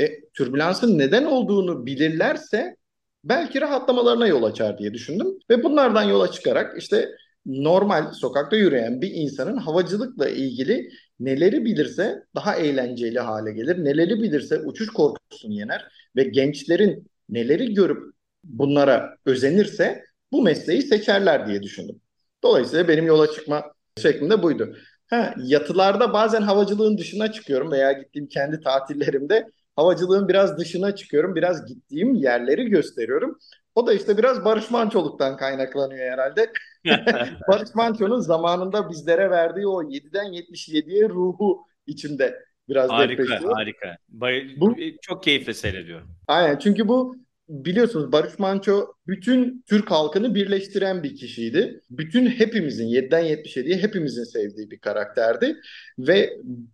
E, 0.00 0.20
türbülansın 0.34 0.98
neden 0.98 1.24
olduğunu 1.24 1.86
bilirlerse 1.86 2.76
belki 3.24 3.60
rahatlamalarına 3.60 4.26
yol 4.26 4.42
açar 4.42 4.78
diye 4.78 4.94
düşündüm. 4.94 5.38
Ve 5.50 5.64
bunlardan 5.64 6.02
yola 6.02 6.32
çıkarak 6.32 6.78
işte 6.78 7.08
normal 7.46 8.12
sokakta 8.12 8.56
yürüyen 8.56 9.02
bir 9.02 9.10
insanın 9.14 9.56
havacılıkla 9.56 10.28
ilgili 10.28 10.90
neleri 11.20 11.64
bilirse 11.64 12.22
daha 12.34 12.56
eğlenceli 12.56 13.18
hale 13.18 13.52
gelir. 13.52 13.84
Neleri 13.84 14.22
bilirse 14.22 14.58
uçuş 14.58 14.88
korkusunu 14.88 15.52
yener 15.52 15.84
ve 16.16 16.24
gençlerin 16.24 17.10
neleri 17.28 17.74
görüp 17.74 18.14
bunlara 18.44 19.16
özenirse 19.26 20.04
bu 20.32 20.42
mesleği 20.42 20.82
seçerler 20.82 21.46
diye 21.46 21.62
düşündüm. 21.62 22.00
Dolayısıyla 22.42 22.88
benim 22.88 23.06
yola 23.06 23.32
çıkma 23.32 23.64
şeklinde 23.98 24.42
buydu. 24.42 24.76
Ha, 25.10 25.34
yatılarda 25.38 26.12
bazen 26.12 26.42
havacılığın 26.42 26.98
dışına 26.98 27.32
çıkıyorum 27.32 27.72
veya 27.72 27.92
gittiğim 27.92 28.28
kendi 28.28 28.60
tatillerimde 28.60 29.46
havacılığın 29.76 30.28
biraz 30.28 30.58
dışına 30.58 30.94
çıkıyorum. 30.94 31.34
Biraz 31.34 31.66
gittiğim 31.66 32.14
yerleri 32.14 32.68
gösteriyorum. 32.68 33.38
O 33.74 33.86
da 33.86 33.92
işte 33.92 34.18
biraz 34.18 34.44
Barış 34.44 34.70
Mançoluk'tan 34.70 35.36
kaynaklanıyor 35.36 36.12
herhalde. 36.12 36.52
Barış 37.48 37.74
Manço'nun 37.74 38.20
zamanında 38.20 38.90
bizlere 38.90 39.30
verdiği 39.30 39.66
o 39.66 39.82
7'den 39.82 40.32
77'ye 40.32 41.08
ruhu 41.08 41.66
içimde 41.86 42.38
biraz 42.68 42.90
harika, 42.90 43.22
depreşiyor. 43.22 43.52
Harika, 43.52 43.96
harika. 44.20 44.60
Bu, 44.60 44.76
çok 45.02 45.22
keyifle 45.22 45.54
seyrediyorum. 45.54 46.08
Aynen 46.26 46.58
çünkü 46.58 46.88
bu 46.88 47.16
biliyorsunuz 47.48 48.12
Barış 48.12 48.38
Manço 48.38 48.86
bütün 49.06 49.64
Türk 49.68 49.90
halkını 49.90 50.34
birleştiren 50.34 51.02
bir 51.02 51.16
kişiydi. 51.16 51.80
Bütün 51.90 52.26
hepimizin 52.26 52.86
7'den 52.86 53.24
77'ye 53.24 53.76
hepimizin 53.78 54.24
sevdiği 54.24 54.70
bir 54.70 54.78
karakterdi. 54.78 55.56
Ve 55.98 56.30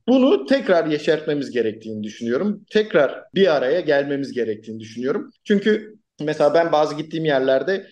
bunu 0.09 0.47
tekrar 0.47 0.87
yeşertmemiz 0.87 1.51
gerektiğini 1.51 2.03
düşünüyorum. 2.03 2.65
Tekrar 2.71 3.25
bir 3.35 3.57
araya 3.57 3.81
gelmemiz 3.81 4.33
gerektiğini 4.33 4.81
düşünüyorum. 4.81 5.31
Çünkü 5.45 5.95
mesela 6.21 6.55
ben 6.55 6.73
bazı 6.73 6.95
gittiğim 6.95 7.25
yerlerde 7.25 7.87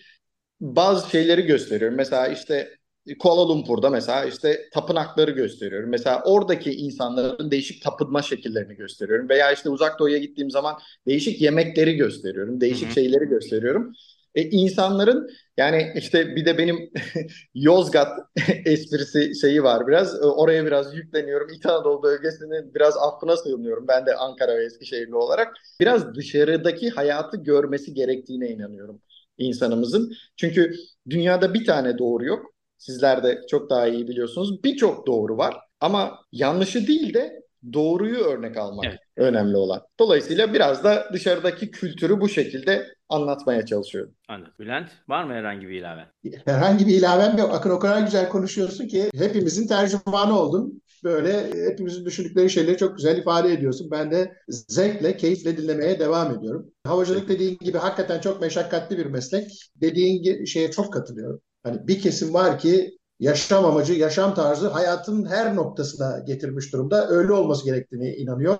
bazı 0.61 1.09
şeyleri 1.09 1.41
gösteriyorum. 1.41 1.97
Mesela 1.97 2.27
işte 2.27 2.77
Kuala 3.19 3.49
Lumpur'da 3.49 3.89
mesela 3.89 4.25
işte 4.25 4.69
tapınakları 4.73 5.31
gösteriyorum. 5.31 5.89
Mesela 5.89 6.21
oradaki 6.25 6.71
insanların 6.71 7.51
değişik 7.51 7.83
tapınma 7.83 8.21
şekillerini 8.21 8.75
gösteriyorum. 8.75 9.29
Veya 9.29 9.51
işte 9.51 9.69
uzak 9.69 9.99
doğuya 9.99 10.17
gittiğim 10.17 10.51
zaman 10.51 10.75
değişik 11.07 11.41
yemekleri 11.41 11.95
gösteriyorum. 11.95 12.61
Değişik 12.61 12.85
Hı-hı. 12.85 12.93
şeyleri 12.93 13.25
gösteriyorum. 13.25 13.93
E, 14.35 14.43
insanların 14.43 15.29
yani 15.57 15.93
işte 15.95 16.35
bir 16.35 16.45
de 16.45 16.57
benim 16.57 16.91
Yozgat 17.55 18.19
esprisi 18.65 19.39
şeyi 19.41 19.63
var 19.63 19.87
biraz. 19.87 20.15
E, 20.21 20.25
oraya 20.25 20.65
biraz 20.65 20.95
yükleniyorum. 20.95 21.49
İç 21.49 21.65
Anadolu 21.65 22.03
bölgesinin 22.03 22.73
biraz 22.75 22.97
affına 22.97 23.37
sığınıyorum. 23.37 23.87
Ben 23.87 24.05
de 24.05 24.15
Ankara 24.15 24.57
ve 24.57 24.65
Eskişehirli 24.65 25.15
olarak. 25.15 25.53
Biraz 25.79 26.15
dışarıdaki 26.15 26.89
hayatı 26.89 27.37
görmesi 27.37 27.93
gerektiğine 27.93 28.49
inanıyorum 28.49 29.01
insanımızın. 29.37 30.13
Çünkü 30.37 30.75
dünyada 31.09 31.53
bir 31.53 31.65
tane 31.65 31.97
doğru 31.97 32.25
yok 32.25 32.52
Sizler 32.83 33.23
de 33.23 33.41
çok 33.49 33.69
daha 33.69 33.87
iyi 33.87 34.07
biliyorsunuz. 34.07 34.63
Birçok 34.63 35.07
doğru 35.07 35.37
var 35.37 35.57
ama 35.79 36.19
yanlışı 36.31 36.87
değil 36.87 37.13
de 37.13 37.43
doğruyu 37.73 38.17
örnek 38.17 38.57
almak 38.57 38.85
evet. 38.85 38.99
önemli 39.17 39.57
olan. 39.57 39.81
Dolayısıyla 39.99 40.53
biraz 40.53 40.83
da 40.83 41.09
dışarıdaki 41.13 41.71
kültürü 41.71 42.21
bu 42.21 42.29
şekilde 42.29 42.87
anlatmaya 43.09 43.65
çalışıyorum. 43.65 44.13
Anladım. 44.27 44.53
Bülent 44.59 44.89
var 45.07 45.23
mı 45.23 45.33
herhangi 45.33 45.67
bir 45.67 45.79
ilave? 45.79 46.05
Herhangi 46.45 46.87
bir 46.87 46.95
ilavem 46.95 47.37
yok. 47.37 47.53
Akın 47.53 47.69
o 47.69 47.79
kadar 47.79 48.01
güzel 48.01 48.29
konuşuyorsun 48.29 48.87
ki 48.87 49.09
hepimizin 49.17 49.67
tercümanı 49.67 50.39
oldun. 50.39 50.81
Böyle 51.03 51.47
hepimizin 51.69 52.05
düşündükleri 52.05 52.49
şeyleri 52.49 52.77
çok 52.77 52.97
güzel 52.97 53.17
ifade 53.17 53.53
ediyorsun. 53.53 53.91
Ben 53.91 54.11
de 54.11 54.33
zevkle, 54.47 55.17
keyifle 55.17 55.57
dinlemeye 55.57 55.99
devam 55.99 56.37
ediyorum. 56.37 56.71
Havacılık 56.83 57.29
dediğin 57.29 57.57
gibi 57.57 57.77
hakikaten 57.77 58.19
çok 58.19 58.41
meşakkatli 58.41 58.97
bir 58.97 59.05
meslek. 59.05 59.51
Dediğin 59.81 60.45
şeye 60.45 60.71
çok 60.71 60.93
katılıyorum. 60.93 61.41
Hani 61.63 61.87
bir 61.87 62.01
kesim 62.01 62.33
var 62.33 62.59
ki 62.59 62.97
yaşam 63.19 63.65
amacı, 63.65 63.93
yaşam 63.93 64.35
tarzı 64.35 64.67
hayatın 64.67 65.25
her 65.25 65.55
noktasına 65.55 66.19
getirmiş 66.19 66.73
durumda. 66.73 67.07
Öyle 67.09 67.33
olması 67.33 67.65
gerektiğini 67.65 68.15
inanıyor. 68.15 68.57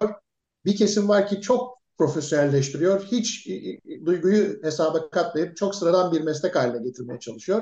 Bir 0.66 0.76
kesim 0.76 1.10
var 1.10 1.28
ki 1.28 1.42
çok 1.42 1.78
profesyonelleştiriyor. 1.98 3.04
Hiç 3.04 3.48
duyguyu 4.06 4.64
hesaba 4.64 5.10
katmayıp 5.10 5.58
çok 5.58 5.76
sıradan 5.76 6.12
bir 6.12 6.22
meslek 6.22 6.56
haline 6.56 6.84
getirmeye 6.84 7.20
çalışıyor. 7.20 7.62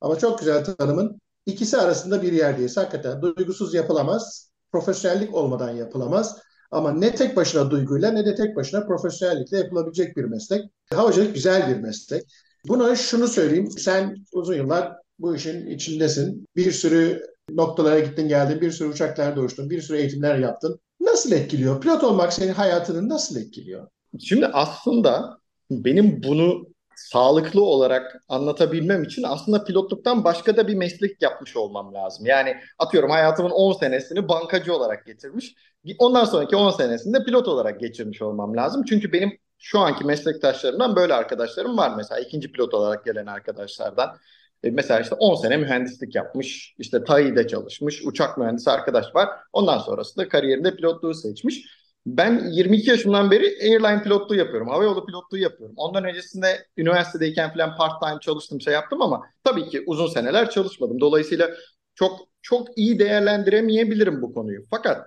Ama 0.00 0.18
çok 0.18 0.38
güzel 0.38 0.64
tanımın 0.64 1.20
ikisi 1.46 1.76
arasında 1.76 2.22
bir 2.22 2.32
yerdeyiz. 2.32 2.76
Hakikaten 2.76 3.22
duygusuz 3.22 3.74
yapılamaz. 3.74 4.50
Profesyonellik 4.72 5.34
olmadan 5.34 5.70
yapılamaz. 5.70 6.38
Ama 6.70 6.92
ne 6.92 7.14
tek 7.14 7.36
başına 7.36 7.70
duyguyla 7.70 8.10
ne 8.12 8.26
de 8.26 8.34
tek 8.34 8.56
başına 8.56 8.86
profesyonellikle 8.86 9.58
yapılabilecek 9.58 10.16
bir 10.16 10.24
meslek. 10.24 10.64
Havacılık 10.94 11.34
güzel 11.34 11.68
bir 11.68 11.76
meslek. 11.82 12.22
Buna 12.68 12.96
şunu 12.96 13.28
söyleyeyim. 13.28 13.70
Sen 13.70 14.16
uzun 14.32 14.54
yıllar 14.54 14.92
bu 15.18 15.36
işin 15.36 15.66
içindesin. 15.66 16.46
Bir 16.56 16.72
sürü 16.72 17.22
noktalara 17.50 18.00
gittin 18.00 18.28
geldin, 18.28 18.60
bir 18.60 18.70
sürü 18.70 18.88
uçaklarda 18.88 19.40
uçtun, 19.40 19.70
bir 19.70 19.80
sürü 19.80 19.98
eğitimler 19.98 20.38
yaptın. 20.38 20.80
Nasıl 21.00 21.32
etkiliyor? 21.32 21.80
Pilot 21.80 22.04
olmak 22.04 22.32
senin 22.32 22.52
hayatını 22.52 23.08
nasıl 23.08 23.36
etkiliyor? 23.36 23.88
Şimdi 24.18 24.46
aslında 24.46 25.38
benim 25.70 26.22
bunu 26.22 26.66
sağlıklı 26.96 27.64
olarak 27.64 28.22
anlatabilmem 28.28 29.04
için 29.04 29.22
aslında 29.22 29.64
pilotluktan 29.64 30.24
başka 30.24 30.56
da 30.56 30.68
bir 30.68 30.74
meslek 30.74 31.22
yapmış 31.22 31.56
olmam 31.56 31.94
lazım. 31.94 32.26
Yani 32.26 32.56
atıyorum 32.78 33.10
hayatımın 33.10 33.50
10 33.50 33.72
senesini 33.72 34.28
bankacı 34.28 34.74
olarak 34.74 35.06
getirmiş. 35.06 35.54
Ondan 35.98 36.24
sonraki 36.24 36.56
10 36.56 36.70
senesinde 36.70 37.24
pilot 37.24 37.48
olarak 37.48 37.80
geçirmiş 37.80 38.22
olmam 38.22 38.56
lazım. 38.56 38.84
Çünkü 38.88 39.12
benim 39.12 39.38
şu 39.58 39.78
anki 39.78 40.04
meslektaşlarımdan 40.04 40.96
böyle 40.96 41.14
arkadaşlarım 41.14 41.76
var 41.78 41.92
mesela 41.96 42.20
ikinci 42.20 42.52
pilot 42.52 42.74
olarak 42.74 43.04
gelen 43.04 43.26
arkadaşlardan. 43.26 44.16
E, 44.62 44.70
mesela 44.70 45.00
işte 45.00 45.14
10 45.14 45.34
sene 45.34 45.56
mühendislik 45.56 46.14
yapmış, 46.14 46.74
işte 46.78 47.04
TAI'de 47.04 47.48
çalışmış, 47.48 48.02
uçak 48.06 48.38
mühendisi 48.38 48.70
arkadaş 48.70 49.14
var. 49.14 49.28
Ondan 49.52 49.78
sonrasında 49.78 50.28
kariyerinde 50.28 50.76
pilotluğu 50.76 51.14
seçmiş. 51.14 51.64
Ben 52.06 52.50
22 52.50 52.90
yaşımdan 52.90 53.30
beri 53.30 53.46
airline 53.62 54.02
pilotluğu 54.02 54.34
yapıyorum. 54.34 54.68
Havayolu 54.68 55.06
pilotluğu 55.06 55.38
yapıyorum. 55.38 55.74
Ondan 55.78 56.04
öncesinde 56.04 56.66
üniversitedeyken 56.76 57.52
falan 57.52 57.76
part 57.76 58.02
time 58.02 58.20
çalıştım 58.20 58.60
şey 58.60 58.72
yaptım 58.72 59.02
ama 59.02 59.22
tabii 59.44 59.68
ki 59.68 59.82
uzun 59.86 60.06
seneler 60.06 60.50
çalışmadım. 60.50 61.00
Dolayısıyla 61.00 61.50
çok 61.94 62.20
çok 62.42 62.78
iyi 62.78 62.98
değerlendiremeyebilirim 62.98 64.22
bu 64.22 64.34
konuyu. 64.34 64.64
Fakat 64.70 65.06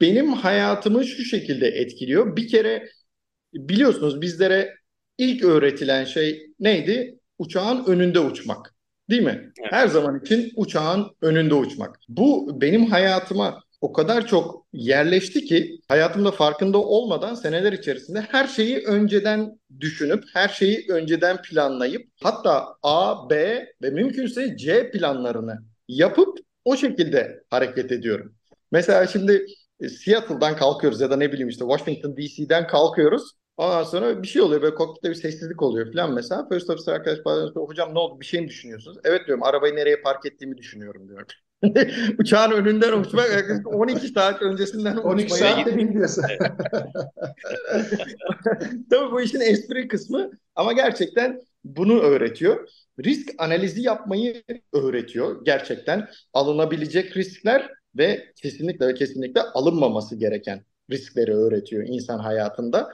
benim 0.00 0.32
hayatımı 0.32 1.04
şu 1.04 1.24
şekilde 1.24 1.68
etkiliyor. 1.68 2.36
Bir 2.36 2.48
kere 2.48 2.88
biliyorsunuz 3.54 4.20
bizlere 4.20 4.74
ilk 5.18 5.44
öğretilen 5.44 6.04
şey 6.04 6.46
neydi? 6.60 7.18
Uçağın 7.38 7.84
önünde 7.84 8.20
uçmak. 8.20 8.74
Değil 9.10 9.22
mi? 9.22 9.52
Evet. 9.60 9.72
Her 9.72 9.88
zaman 9.88 10.20
için 10.20 10.52
uçağın 10.56 11.10
önünde 11.22 11.54
uçmak. 11.54 11.98
Bu 12.08 12.60
benim 12.60 12.86
hayatıma 12.86 13.62
o 13.80 13.92
kadar 13.92 14.26
çok 14.26 14.66
yerleşti 14.72 15.44
ki 15.44 15.80
hayatımda 15.88 16.30
farkında 16.30 16.78
olmadan 16.78 17.34
seneler 17.34 17.72
içerisinde 17.72 18.20
her 18.20 18.46
şeyi 18.46 18.78
önceden 18.78 19.60
düşünüp 19.80 20.24
her 20.34 20.48
şeyi 20.48 20.86
önceden 20.88 21.42
planlayıp 21.42 22.08
hatta 22.22 22.66
A, 22.82 23.30
B 23.30 23.66
ve 23.82 23.90
mümkünse 23.90 24.56
C 24.56 24.90
planlarını 24.90 25.58
yapıp 25.88 26.38
o 26.64 26.76
şekilde 26.76 27.42
hareket 27.50 27.92
ediyorum. 27.92 28.34
Mesela 28.72 29.06
şimdi 29.06 29.46
e, 29.80 29.88
Seattle'dan 29.88 30.56
kalkıyoruz 30.56 31.00
ya 31.00 31.10
da 31.10 31.16
ne 31.16 31.32
bileyim 31.32 31.48
işte 31.48 31.64
Washington 31.68 32.16
DC'den 32.16 32.66
kalkıyoruz. 32.66 33.32
Ondan 33.56 33.82
sonra 33.82 34.22
bir 34.22 34.28
şey 34.28 34.42
oluyor 34.42 34.62
böyle 34.62 34.74
kokpitte 34.74 35.10
bir 35.10 35.14
sessizlik 35.14 35.62
oluyor 35.62 35.92
falan 35.92 36.14
mesela. 36.14 36.48
First 36.48 36.70
officer 36.70 36.92
arkadaş 36.92 37.24
bazen 37.24 37.46
hocam 37.54 37.94
ne 37.94 37.98
oldu 37.98 38.20
bir 38.20 38.26
şey 38.26 38.40
mi 38.40 38.48
düşünüyorsunuz? 38.48 38.98
Evet 39.04 39.26
diyorum 39.26 39.42
arabayı 39.42 39.76
nereye 39.76 40.00
park 40.00 40.26
ettiğimi 40.26 40.58
düşünüyorum 40.58 41.08
diyorum. 41.08 41.26
Uçağın 42.18 42.50
önünden 42.50 42.92
uçmak 42.92 43.50
12 43.64 44.08
saat 44.08 44.42
öncesinden 44.42 44.96
12 44.96 45.34
saat 45.34 45.66
de 45.66 45.76
bilmiyorsun. 45.76 46.24
Tabii 48.90 49.12
bu 49.12 49.20
işin 49.20 49.40
espri 49.40 49.88
kısmı 49.88 50.30
ama 50.54 50.72
gerçekten 50.72 51.40
bunu 51.64 52.00
öğretiyor. 52.00 52.68
Risk 53.04 53.30
analizi 53.38 53.82
yapmayı 53.82 54.42
öğretiyor 54.72 55.44
gerçekten. 55.44 56.08
Alınabilecek 56.32 57.16
riskler 57.16 57.70
ve 57.98 58.24
kesinlikle 58.42 58.86
ve 58.86 58.94
kesinlikle 58.94 59.40
alınmaması 59.40 60.16
gereken 60.16 60.60
riskleri 60.90 61.34
öğretiyor 61.34 61.84
insan 61.86 62.18
hayatında 62.18 62.92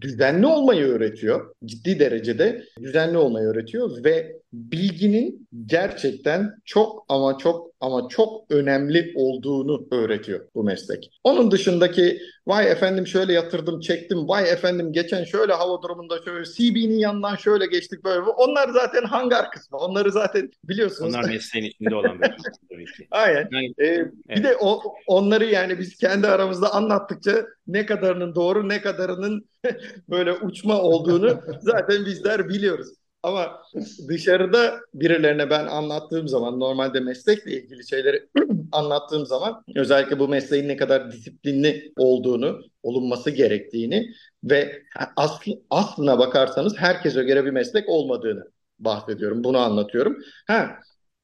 düzenli 0.00 0.46
olmayı 0.46 0.84
öğretiyor. 0.86 1.54
Ciddi 1.64 1.98
derecede 1.98 2.64
düzenli 2.82 3.18
olmayı 3.18 3.46
öğretiyor 3.46 4.04
ve 4.04 4.40
bilginin 4.56 5.48
gerçekten 5.66 6.50
çok 6.64 7.04
ama 7.08 7.38
çok 7.38 7.70
ama 7.80 8.08
çok 8.08 8.50
önemli 8.50 9.12
olduğunu 9.14 9.86
öğretiyor 9.90 10.40
bu 10.54 10.64
meslek. 10.64 11.10
Onun 11.24 11.50
dışındaki 11.50 12.20
vay 12.46 12.70
efendim 12.70 13.06
şöyle 13.06 13.32
yatırdım 13.32 13.80
çektim 13.80 14.28
vay 14.28 14.50
efendim 14.50 14.92
geçen 14.92 15.24
şöyle 15.24 15.52
hava 15.52 15.82
durumunda 15.82 16.22
şöyle 16.24 16.44
CB'nin 16.44 16.98
yanından 16.98 17.36
şöyle 17.36 17.66
geçtik 17.66 18.04
böyle 18.04 18.20
onlar 18.20 18.68
zaten 18.68 19.02
hangar 19.02 19.50
kısmı 19.50 19.78
onları 19.78 20.12
zaten 20.12 20.50
biliyorsunuz. 20.64 21.14
Onlar 21.14 21.28
mesleğin 21.28 21.66
içinde 21.66 21.94
olan 21.94 22.20
bir 22.20 22.28
tabii 22.70 22.84
ki. 22.84 23.08
Aynen. 23.10 23.48
Yani, 23.52 23.74
ee, 23.78 23.84
evet. 23.84 24.12
Bir 24.28 24.42
de 24.42 24.56
o, 24.60 24.82
onları 25.06 25.44
yani 25.44 25.78
biz 25.78 25.96
kendi 25.96 26.26
aramızda 26.26 26.74
anlattıkça 26.74 27.46
ne 27.66 27.86
kadarının 27.86 28.34
doğru 28.34 28.68
ne 28.68 28.80
kadarının 28.80 29.48
böyle 30.10 30.32
uçma 30.32 30.80
olduğunu 30.80 31.40
zaten 31.60 32.06
bizler 32.06 32.48
biliyoruz. 32.48 32.88
Ama 33.26 33.62
dışarıda 34.08 34.80
birilerine 34.94 35.50
ben 35.50 35.66
anlattığım 35.66 36.28
zaman 36.28 36.60
normalde 36.60 37.00
meslekle 37.00 37.52
ilgili 37.52 37.88
şeyleri 37.88 38.28
anlattığım 38.72 39.26
zaman 39.26 39.64
özellikle 39.76 40.18
bu 40.18 40.28
mesleğin 40.28 40.68
ne 40.68 40.76
kadar 40.76 41.12
disiplinli 41.12 41.92
olduğunu, 41.96 42.60
olunması 42.82 43.30
gerektiğini 43.30 44.06
ve 44.44 44.82
aslı, 45.16 45.52
aslına 45.70 46.18
bakarsanız 46.18 46.76
herkese 46.78 47.22
göre 47.22 47.44
bir 47.44 47.50
meslek 47.50 47.88
olmadığını 47.88 48.44
bahsediyorum. 48.78 49.44
Bunu 49.44 49.58
anlatıyorum. 49.58 50.16
Ha, 50.46 50.70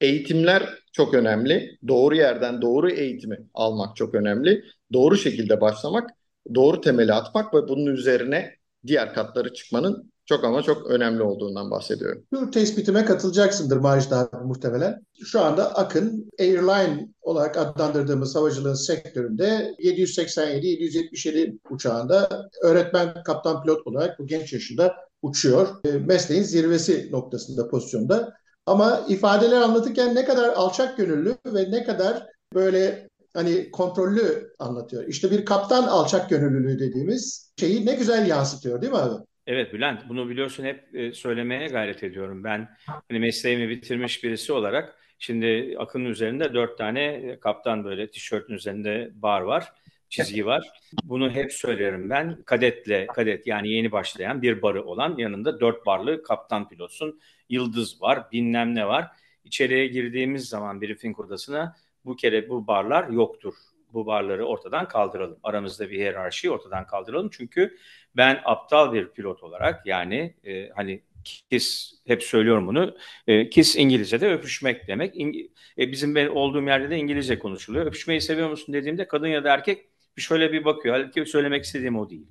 eğitimler 0.01 0.63
çok 0.91 1.13
önemli. 1.13 1.77
Doğru 1.87 2.15
yerden 2.15 2.61
doğru 2.61 2.91
eğitimi 2.91 3.37
almak 3.53 3.95
çok 3.95 4.15
önemli. 4.15 4.63
Doğru 4.93 5.17
şekilde 5.17 5.61
başlamak, 5.61 6.09
doğru 6.55 6.81
temeli 6.81 7.13
atmak 7.13 7.53
ve 7.53 7.67
bunun 7.67 7.85
üzerine 7.85 8.55
diğer 8.87 9.13
katları 9.13 9.53
çıkmanın 9.53 10.12
çok 10.25 10.43
ama 10.43 10.61
çok 10.63 10.87
önemli 10.87 11.23
olduğundan 11.23 11.71
bahsediyorum. 11.71 12.23
Şu 12.33 12.51
tespitime 12.51 13.05
katılacaksındır 13.05 13.77
Macit 13.77 14.13
abi 14.13 14.37
muhtemelen. 14.43 15.05
Şu 15.23 15.41
anda 15.41 15.75
Akın 15.75 16.31
Airline 16.39 17.09
olarak 17.21 17.57
adlandırdığımız 17.57 18.35
havacılığın 18.35 18.73
sektöründe 18.73 19.75
787-777 19.79 21.57
uçağında 21.69 22.49
öğretmen 22.61 23.23
kaptan 23.23 23.63
pilot 23.63 23.87
olarak 23.87 24.19
bu 24.19 24.27
genç 24.27 24.53
yaşında 24.53 24.95
uçuyor. 25.21 25.67
E, 25.85 25.91
mesleğin 25.91 26.43
zirvesi 26.43 27.09
noktasında 27.11 27.67
pozisyonda. 27.67 28.33
Ama 28.65 29.05
ifadeler 29.09 29.61
anlatırken 29.61 30.15
ne 30.15 30.25
kadar 30.25 30.49
alçak 30.49 30.97
gönüllü 30.97 31.35
ve 31.45 31.71
ne 31.71 31.83
kadar 31.83 32.27
böyle 32.53 33.09
hani 33.33 33.71
kontrollü 33.71 34.53
anlatıyor. 34.59 35.07
İşte 35.07 35.31
bir 35.31 35.45
kaptan 35.45 35.83
alçak 35.83 36.29
gönüllülüğü 36.29 36.79
dediğimiz 36.79 37.51
şeyi 37.59 37.85
ne 37.85 37.95
güzel 37.95 38.27
yansıtıyor 38.27 38.81
değil 38.81 38.93
mi 38.93 38.99
abi? 38.99 39.23
Evet 39.47 39.73
Bülent, 39.73 40.09
bunu 40.09 40.29
biliyorsun 40.29 40.63
hep 40.63 40.95
e, 40.95 41.13
söylemeye 41.13 41.67
gayret 41.67 42.03
ediyorum. 42.03 42.43
Ben 42.43 42.69
hani 42.85 43.19
mesleğimi 43.19 43.69
bitirmiş 43.69 44.23
birisi 44.23 44.53
olarak 44.53 44.95
şimdi 45.19 45.75
Akın'ın 45.79 46.05
üzerinde 46.05 46.53
dört 46.53 46.77
tane 46.77 47.03
e, 47.03 47.39
kaptan 47.39 47.83
böyle 47.83 48.11
tişörtün 48.11 48.53
üzerinde 48.53 49.11
bar 49.15 49.41
var, 49.41 49.73
çizgi 50.09 50.45
var. 50.45 50.67
Bunu 51.03 51.31
hep 51.31 51.53
söylerim 51.53 52.09
ben. 52.09 52.43
Kadetle, 52.45 53.07
kadet 53.07 53.47
yani 53.47 53.69
yeni 53.69 53.91
başlayan 53.91 54.41
bir 54.41 54.61
barı 54.61 54.83
olan 54.83 55.17
yanında 55.17 55.59
dört 55.59 55.85
barlı 55.85 56.23
kaptan 56.23 56.69
pilotsun. 56.69 57.19
Yıldız 57.49 58.01
var, 58.01 58.31
bilmem 58.31 58.75
ne 58.75 58.87
var. 58.87 59.07
İçeriye 59.43 59.87
girdiğimiz 59.87 60.49
zaman 60.49 60.81
briefing 60.81 61.19
odasına 61.19 61.75
bu 62.05 62.15
kere 62.15 62.49
bu 62.49 62.67
barlar 62.67 63.09
yoktur 63.09 63.53
bu 63.93 64.05
barları 64.05 64.45
ortadan 64.45 64.87
kaldıralım. 64.87 65.39
Aramızda 65.43 65.89
bir 65.89 65.97
hiyerarşiyi 65.97 66.51
ortadan 66.51 66.87
kaldıralım. 66.87 67.29
Çünkü 67.31 67.77
ben 68.15 68.41
aptal 68.45 68.93
bir 68.93 69.07
pilot 69.07 69.43
olarak 69.43 69.85
yani 69.85 70.35
e, 70.43 70.69
hani 70.69 71.03
kiss 71.25 71.93
hep 72.07 72.23
söylüyorum 72.23 72.67
bunu. 72.67 72.95
E, 73.27 73.49
kiss 73.49 73.75
İngilizce'de 73.75 74.33
öpüşmek 74.33 74.87
demek. 74.87 75.15
İng- 75.15 75.49
e, 75.77 75.91
bizim 75.91 76.15
ben 76.15 76.27
olduğum 76.27 76.63
yerde 76.63 76.89
de 76.89 76.97
İngilizce 76.97 77.39
konuşuluyor. 77.39 77.85
Öpüşmeyi 77.85 78.21
seviyor 78.21 78.49
musun 78.49 78.73
dediğimde 78.73 79.07
kadın 79.07 79.27
ya 79.27 79.43
da 79.43 79.53
erkek 79.53 79.85
şöyle 80.17 80.51
bir 80.53 80.65
bakıyor. 80.65 80.95
Halbuki 80.95 81.25
söylemek 81.25 81.63
istediğim 81.63 81.99
o 81.99 82.09
değil. 82.09 82.27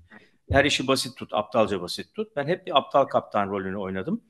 Her 0.51 0.64
işi 0.64 0.87
basit 0.87 1.16
tut, 1.16 1.35
aptalca 1.35 1.81
basit 1.83 2.14
tut. 2.14 2.37
Ben 2.37 2.46
hep 2.46 2.66
bir 2.66 2.79
aptal 2.79 3.05
kaptan 3.05 3.51
rolünü 3.51 3.77
oynadım 3.77 4.22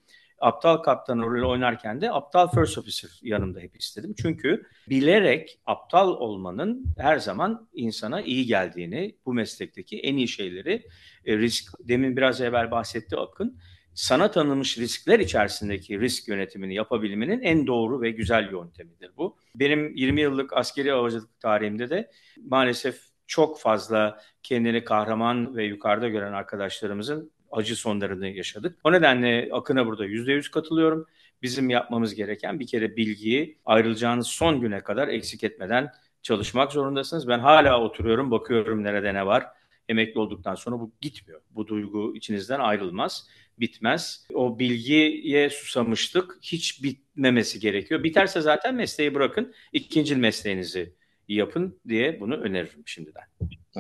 aptal 0.43 0.77
kaptan 0.77 1.19
rolü 1.19 1.45
oynarken 1.45 2.01
de 2.01 2.13
aptal 2.13 2.49
first 2.49 2.79
officer 2.79 3.11
yanımda 3.23 3.61
hep 3.61 3.77
istedim. 3.77 4.15
Çünkü 4.23 4.67
bilerek 4.89 5.61
aptal 5.67 6.09
olmanın 6.09 6.85
her 6.99 7.19
zaman 7.19 7.69
insana 7.75 8.23
iyi 8.23 8.47
geldiğini, 8.47 9.17
bu 9.27 9.35
meslekteki 9.35 9.99
en 9.99 10.17
iyi 10.17 10.29
şeyleri 10.29 10.87
e, 11.25 11.39
risk, 11.39 11.73
demin 11.81 12.17
biraz 12.17 12.41
evvel 12.41 12.71
bahsetti 12.71 13.17
Akın, 13.17 13.59
sana 13.95 14.31
tanınmış 14.31 14.79
riskler 14.79 15.19
içerisindeki 15.19 16.01
risk 16.01 16.29
yönetimini 16.29 16.75
yapabilmenin 16.75 17.41
en 17.41 17.67
doğru 17.67 18.01
ve 18.01 18.11
güzel 18.11 18.51
yöntemidir 18.53 19.11
bu. 19.17 19.37
Benim 19.55 19.97
20 19.97 20.21
yıllık 20.21 20.53
askeri 20.53 20.91
havacılık 20.91 21.41
tarihimde 21.41 21.91
de 21.91 22.11
maalesef 22.45 23.01
çok 23.27 23.61
fazla 23.61 24.19
kendini 24.43 24.85
kahraman 24.85 25.57
ve 25.57 25.65
yukarıda 25.65 26.09
gören 26.09 26.33
arkadaşlarımızın 26.33 27.33
acı 27.53 27.77
sonlarını 27.77 28.29
yaşadık. 28.29 28.79
O 28.85 28.93
nedenle 28.93 29.49
Akın'a 29.53 29.87
burada 29.87 30.07
%100 30.07 30.51
katılıyorum. 30.51 31.07
Bizim 31.43 31.71
yapmamız 31.71 32.15
gereken 32.15 32.61
bir 32.61 32.67
kere 32.67 32.97
bilgiyi 32.97 33.59
ayrılacağınız 33.67 34.27
son 34.27 34.61
güne 34.61 34.81
kadar 34.83 35.09
eksik 35.09 35.45
etmeden 35.45 35.93
çalışmak 36.23 36.73
zorundasınız. 36.73 37.29
Ben 37.29 37.39
hala 37.39 37.81
oturuyorum, 37.81 38.31
bakıyorum 38.31 38.85
nerede 38.85 39.15
ne 39.15 39.27
var. 39.27 39.47
Emekli 39.89 40.21
olduktan 40.21 40.55
sonra 40.55 40.81
bu 40.81 40.93
gitmiyor. 41.01 41.41
Bu 41.51 41.67
duygu 41.67 42.17
içinizden 42.17 42.61
ayrılmaz, 42.61 43.29
bitmez. 43.61 44.27
O 44.35 44.59
bilgiye 44.59 45.51
susamıştık, 45.51 46.39
hiç 46.43 46.83
bitmemesi 46.83 47.61
gerekiyor. 47.61 48.05
Biterse 48.05 48.41
zaten 48.41 48.75
mesleği 48.75 49.15
bırakın, 49.15 49.55
ikinci 49.73 50.17
mesleğinizi 50.17 50.95
yapın 51.35 51.81
diye 51.89 52.21
bunu 52.21 52.35
öneririm 52.35 52.83
şimdiden. 52.87 53.23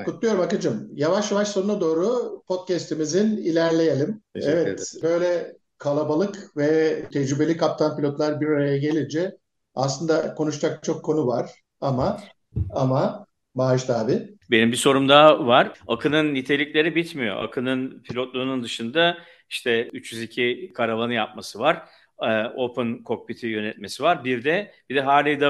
Kutluyorum 0.04 0.40
Akıncığım. 0.40 0.90
Yavaş 0.94 1.30
yavaş 1.30 1.48
sonuna 1.48 1.80
doğru 1.80 2.42
podcast'imizin 2.46 3.36
ilerleyelim. 3.36 4.22
Teşekkür 4.34 4.56
evet, 4.56 4.66
ederim. 4.66 5.02
böyle 5.02 5.56
kalabalık 5.78 6.56
ve 6.56 7.02
tecrübeli 7.12 7.56
kaptan 7.56 7.96
pilotlar 7.96 8.40
bir 8.40 8.46
araya 8.46 8.78
gelince 8.78 9.36
aslında 9.74 10.34
konuşacak 10.34 10.82
çok 10.84 11.04
konu 11.04 11.26
var 11.26 11.50
ama 11.80 12.20
ama 12.70 13.26
Bağışt 13.54 13.90
abi. 13.90 14.28
Benim 14.50 14.72
bir 14.72 14.76
sorum 14.76 15.08
daha 15.08 15.46
var. 15.46 15.72
Akın'ın 15.88 16.34
nitelikleri 16.34 16.94
bitmiyor. 16.94 17.44
Akın'ın 17.44 18.02
pilotluğunun 18.02 18.62
dışında 18.62 19.18
işte 19.50 19.88
302 19.92 20.72
karavanı 20.74 21.14
yapması 21.14 21.58
var. 21.58 21.82
Open 22.56 23.00
Cockpit'i 23.06 23.46
yönetmesi 23.46 24.02
var. 24.02 24.24
Bir 24.24 24.44
de 24.44 24.72
bir 24.90 24.94
de 24.94 25.00
Harley 25.00 25.40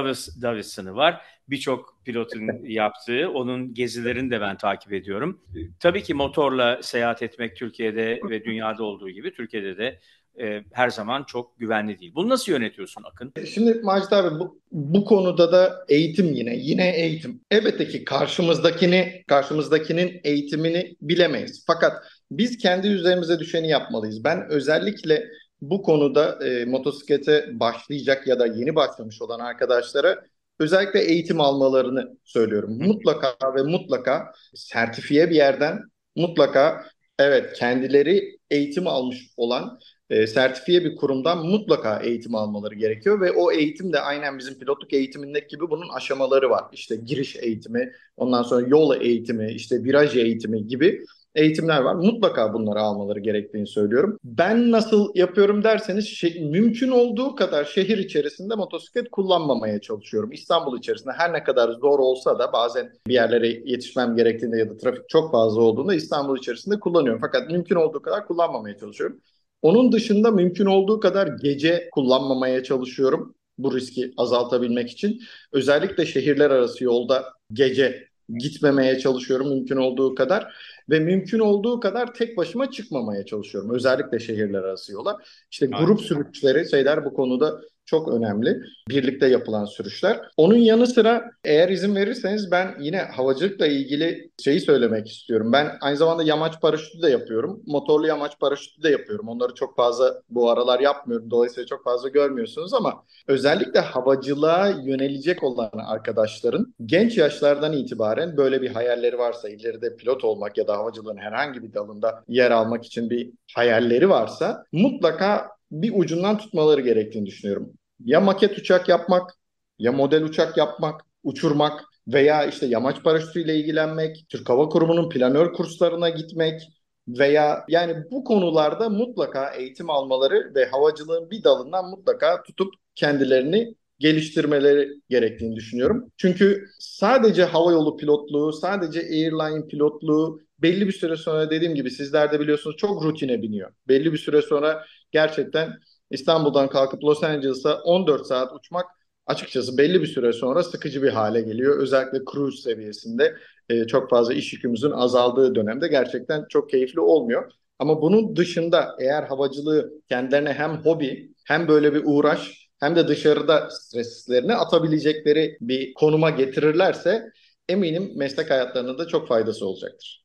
Davidson'ı 0.41 0.95
var 0.95 1.21
birçok 1.49 2.01
pilotun 2.05 2.49
yaptığı. 2.63 3.29
Onun 3.29 3.73
gezilerini 3.73 4.31
de 4.31 4.41
ben 4.41 4.57
takip 4.57 4.93
ediyorum. 4.93 5.41
Tabii 5.79 6.03
ki 6.03 6.13
motorla 6.13 6.79
seyahat 6.83 7.23
etmek 7.23 7.55
Türkiye'de 7.55 8.19
ve 8.29 8.45
dünyada 8.45 8.83
olduğu 8.83 9.09
gibi 9.09 9.33
Türkiye'de 9.33 9.77
de 9.77 9.99
e, 10.39 10.63
her 10.71 10.89
zaman 10.89 11.23
çok 11.23 11.59
güvenli 11.59 11.99
değil. 11.99 12.11
Bunu 12.15 12.29
nasıl 12.29 12.51
yönetiyorsun 12.51 13.03
Akın? 13.03 13.33
Şimdi 13.53 13.73
Macit 13.83 14.13
abi 14.13 14.39
bu, 14.39 14.61
bu 14.71 15.05
konuda 15.05 15.51
da 15.51 15.85
eğitim 15.89 16.33
yine. 16.33 16.55
Yine 16.55 16.95
eğitim. 16.95 17.41
Elbette 17.51 17.87
ki 17.87 18.05
karşımızdakini, 18.05 19.23
karşımızdakinin 19.27 20.21
eğitimini 20.23 20.95
bilemeyiz. 21.01 21.63
Fakat 21.67 21.93
biz 22.31 22.57
kendi 22.57 22.87
üzerimize 22.87 23.39
düşeni 23.39 23.69
yapmalıyız. 23.69 24.23
Ben 24.23 24.49
özellikle 24.49 25.23
bu 25.69 25.81
konuda 25.81 26.45
e, 26.45 26.65
motosiklete 26.65 27.59
başlayacak 27.59 28.27
ya 28.27 28.39
da 28.39 28.45
yeni 28.45 28.75
başlamış 28.75 29.21
olan 29.21 29.39
arkadaşlara 29.39 30.23
özellikle 30.59 31.01
eğitim 31.03 31.41
almalarını 31.41 32.17
söylüyorum. 32.23 32.77
Mutlaka 32.81 33.55
ve 33.55 33.63
mutlaka 33.63 34.31
sertifiye 34.55 35.29
bir 35.29 35.35
yerden 35.35 35.79
mutlaka 36.15 36.85
evet 37.19 37.53
kendileri 37.53 38.37
eğitim 38.51 38.87
almış 38.87 39.29
olan 39.37 39.79
e, 40.09 40.27
sertifiye 40.27 40.83
bir 40.83 40.95
kurumdan 40.95 41.45
mutlaka 41.45 41.99
eğitim 41.99 42.35
almaları 42.35 42.75
gerekiyor 42.75 43.21
ve 43.21 43.31
o 43.31 43.51
eğitim 43.51 43.93
de 43.93 43.99
aynen 43.99 44.39
bizim 44.39 44.59
pilotluk 44.59 44.93
eğitimindeki 44.93 45.47
gibi 45.47 45.69
bunun 45.69 45.89
aşamaları 45.89 46.49
var. 46.49 46.63
İşte 46.71 46.95
giriş 46.95 47.35
eğitimi, 47.35 47.91
ondan 48.17 48.43
sonra 48.43 48.67
yol 48.67 49.01
eğitimi, 49.01 49.51
işte 49.51 49.83
viraj 49.83 50.17
eğitimi 50.17 50.67
gibi 50.67 51.05
eğitimler 51.35 51.81
var. 51.81 51.95
Mutlaka 51.95 52.53
bunları 52.53 52.79
almaları 52.79 53.19
gerektiğini 53.19 53.67
söylüyorum. 53.67 54.19
Ben 54.23 54.71
nasıl 54.71 55.11
yapıyorum 55.15 55.63
derseniz 55.63 56.07
şey, 56.07 56.49
mümkün 56.49 56.89
olduğu 56.91 57.35
kadar 57.35 57.65
şehir 57.65 57.97
içerisinde 57.97 58.55
motosiklet 58.55 59.11
kullanmamaya 59.11 59.81
çalışıyorum. 59.81 60.31
İstanbul 60.31 60.77
içerisinde 60.79 61.13
her 61.17 61.33
ne 61.33 61.43
kadar 61.43 61.71
zor 61.71 61.99
olsa 61.99 62.39
da 62.39 62.53
bazen 62.53 62.91
bir 63.07 63.13
yerlere 63.13 63.47
yetişmem 63.47 64.15
gerektiğinde 64.15 64.57
ya 64.57 64.69
da 64.69 64.77
trafik 64.77 65.09
çok 65.09 65.31
fazla 65.31 65.61
olduğunda 65.61 65.95
İstanbul 65.95 66.37
içerisinde 66.37 66.79
kullanıyorum. 66.79 67.21
Fakat 67.21 67.51
mümkün 67.51 67.75
olduğu 67.75 68.01
kadar 68.01 68.27
kullanmamaya 68.27 68.77
çalışıyorum. 68.77 69.19
Onun 69.61 69.91
dışında 69.91 70.31
mümkün 70.31 70.65
olduğu 70.65 70.99
kadar 70.99 71.27
gece 71.27 71.89
kullanmamaya 71.91 72.63
çalışıyorum 72.63 73.35
bu 73.57 73.75
riski 73.75 74.13
azaltabilmek 74.17 74.89
için. 74.89 75.21
Özellikle 75.51 76.05
şehirler 76.05 76.51
arası 76.51 76.83
yolda 76.83 77.25
gece 77.53 78.07
gitmemeye 78.29 78.99
çalışıyorum 78.99 79.49
mümkün 79.49 79.77
olduğu 79.77 80.15
kadar 80.15 80.53
ve 80.89 80.99
mümkün 80.99 81.39
olduğu 81.39 81.79
kadar 81.79 82.13
tek 82.13 82.37
başıma 82.37 82.71
çıkmamaya 82.71 83.25
çalışıyorum. 83.25 83.69
Özellikle 83.75 84.19
şehirler 84.19 84.59
arası 84.59 84.93
yola. 84.93 85.17
İşte 85.51 85.69
Aynen. 85.73 85.85
grup 85.85 86.01
sürüşleri 86.01 86.69
şeyler 86.69 87.05
bu 87.05 87.13
konuda 87.13 87.61
çok 87.85 88.07
önemli. 88.07 88.61
Birlikte 88.89 89.27
yapılan 89.27 89.65
sürüşler. 89.65 90.19
Onun 90.37 90.55
yanı 90.55 90.87
sıra 90.87 91.31
eğer 91.43 91.69
izin 91.69 91.95
verirseniz 91.95 92.51
ben 92.51 92.75
yine 92.79 92.97
havacılıkla 92.97 93.67
ilgili 93.67 94.31
şeyi 94.43 94.59
söylemek 94.59 95.11
istiyorum. 95.11 95.53
Ben 95.53 95.77
aynı 95.81 95.97
zamanda 95.97 96.23
yamaç 96.23 96.61
paraşütü 96.61 97.01
de 97.01 97.09
yapıyorum. 97.09 97.63
Motorlu 97.65 98.07
yamaç 98.07 98.39
paraşütü 98.39 98.83
de 98.83 98.89
yapıyorum. 98.89 99.27
Onları 99.27 99.53
çok 99.53 99.75
fazla 99.75 100.21
bu 100.29 100.49
aralar 100.49 100.79
yapmıyorum. 100.79 101.31
Dolayısıyla 101.31 101.67
çok 101.67 101.83
fazla 101.83 102.09
görmüyorsunuz 102.09 102.73
ama 102.73 103.03
özellikle 103.27 103.79
havacılığa 103.79 104.67
yönelecek 104.67 105.43
olan 105.43 105.71
arkadaşların 105.87 106.73
genç 106.85 107.17
yaşlardan 107.17 107.73
itibaren 107.73 108.37
böyle 108.37 108.61
bir 108.61 108.69
hayalleri 108.69 109.17
varsa 109.17 109.49
ileride 109.49 109.95
pilot 109.95 110.23
olmak 110.23 110.57
ya 110.57 110.67
da 110.67 110.77
havacılığın 110.77 111.17
herhangi 111.17 111.63
bir 111.63 111.73
dalında 111.73 112.23
yer 112.27 112.51
almak 112.51 112.85
için 112.85 113.09
bir 113.09 113.31
hayalleri 113.55 114.09
varsa 114.09 114.65
mutlaka 114.71 115.52
bir 115.73 115.91
ucundan 115.95 116.37
tutmaları 116.37 116.81
gerektiğini 116.81 117.25
düşünüyorum. 117.25 117.73
Ya 117.99 118.21
maket 118.21 118.57
uçak 118.57 118.89
yapmak, 118.89 119.31
ya 119.79 119.91
model 119.91 120.23
uçak 120.23 120.57
yapmak, 120.57 121.01
uçurmak 121.23 121.83
veya 122.07 122.45
işte 122.45 122.65
yamaç 122.65 123.03
paraşütüyle 123.03 123.55
ilgilenmek, 123.55 124.25
Türk 124.29 124.49
Hava 124.49 124.69
Kurumu'nun 124.69 125.09
planör 125.09 125.53
kurslarına 125.53 126.09
gitmek 126.09 126.61
veya 127.07 127.65
yani 127.69 127.95
bu 128.11 128.23
konularda 128.23 128.89
mutlaka 128.89 129.49
eğitim 129.49 129.89
almaları 129.89 130.51
ve 130.55 130.65
havacılığın 130.65 131.31
bir 131.31 131.43
dalından 131.43 131.89
mutlaka 131.89 132.43
tutup 132.43 132.73
kendilerini 132.95 133.75
geliştirmeleri 133.99 134.89
gerektiğini 135.09 135.55
düşünüyorum. 135.55 136.11
Çünkü 136.17 136.65
sadece 136.79 137.43
havayolu 137.43 137.97
pilotluğu, 137.97 138.53
sadece 138.53 138.99
airline 138.99 139.67
pilotluğu 139.67 140.41
belli 140.59 140.87
bir 140.87 140.91
süre 140.91 141.15
sonra 141.15 141.49
dediğim 141.49 141.75
gibi 141.75 141.91
sizler 141.91 142.31
de 142.31 142.39
biliyorsunuz 142.39 142.77
çok 142.77 143.03
rutine 143.03 143.41
biniyor. 143.41 143.71
Belli 143.87 144.13
bir 144.13 144.17
süre 144.17 144.41
sonra 144.41 144.85
gerçekten 145.13 145.79
İstanbul'dan 146.09 146.69
kalkıp 146.69 147.03
Los 147.03 147.23
Angeles'a 147.23 147.81
14 147.81 148.27
saat 148.27 148.53
uçmak 148.53 148.85
açıkçası 149.25 149.77
belli 149.77 150.01
bir 150.01 150.07
süre 150.07 150.33
sonra 150.33 150.63
sıkıcı 150.63 151.03
bir 151.03 151.09
hale 151.09 151.41
geliyor. 151.41 151.79
Özellikle 151.79 152.19
cruise 152.31 152.61
seviyesinde 152.61 153.35
e, 153.69 153.87
çok 153.87 154.09
fazla 154.09 154.33
iş 154.33 154.53
yükümüzün 154.53 154.91
azaldığı 154.91 155.55
dönemde 155.55 155.87
gerçekten 155.87 156.45
çok 156.49 156.69
keyifli 156.69 156.99
olmuyor. 156.99 157.51
Ama 157.79 158.01
bunun 158.01 158.35
dışında 158.35 158.95
eğer 158.99 159.23
havacılığı 159.23 159.93
kendilerine 160.09 160.53
hem 160.53 160.71
hobi 160.71 161.31
hem 161.45 161.67
böyle 161.67 161.93
bir 161.93 162.01
uğraş 162.05 162.69
hem 162.79 162.95
de 162.95 163.07
dışarıda 163.07 163.69
streslerini 163.69 164.55
atabilecekleri 164.55 165.57
bir 165.61 165.93
konuma 165.93 166.29
getirirlerse 166.29 167.31
eminim 167.69 168.11
meslek 168.15 168.49
hayatlarında 168.49 168.97
da 168.97 169.07
çok 169.07 169.27
faydası 169.27 169.67
olacaktır. 169.67 170.23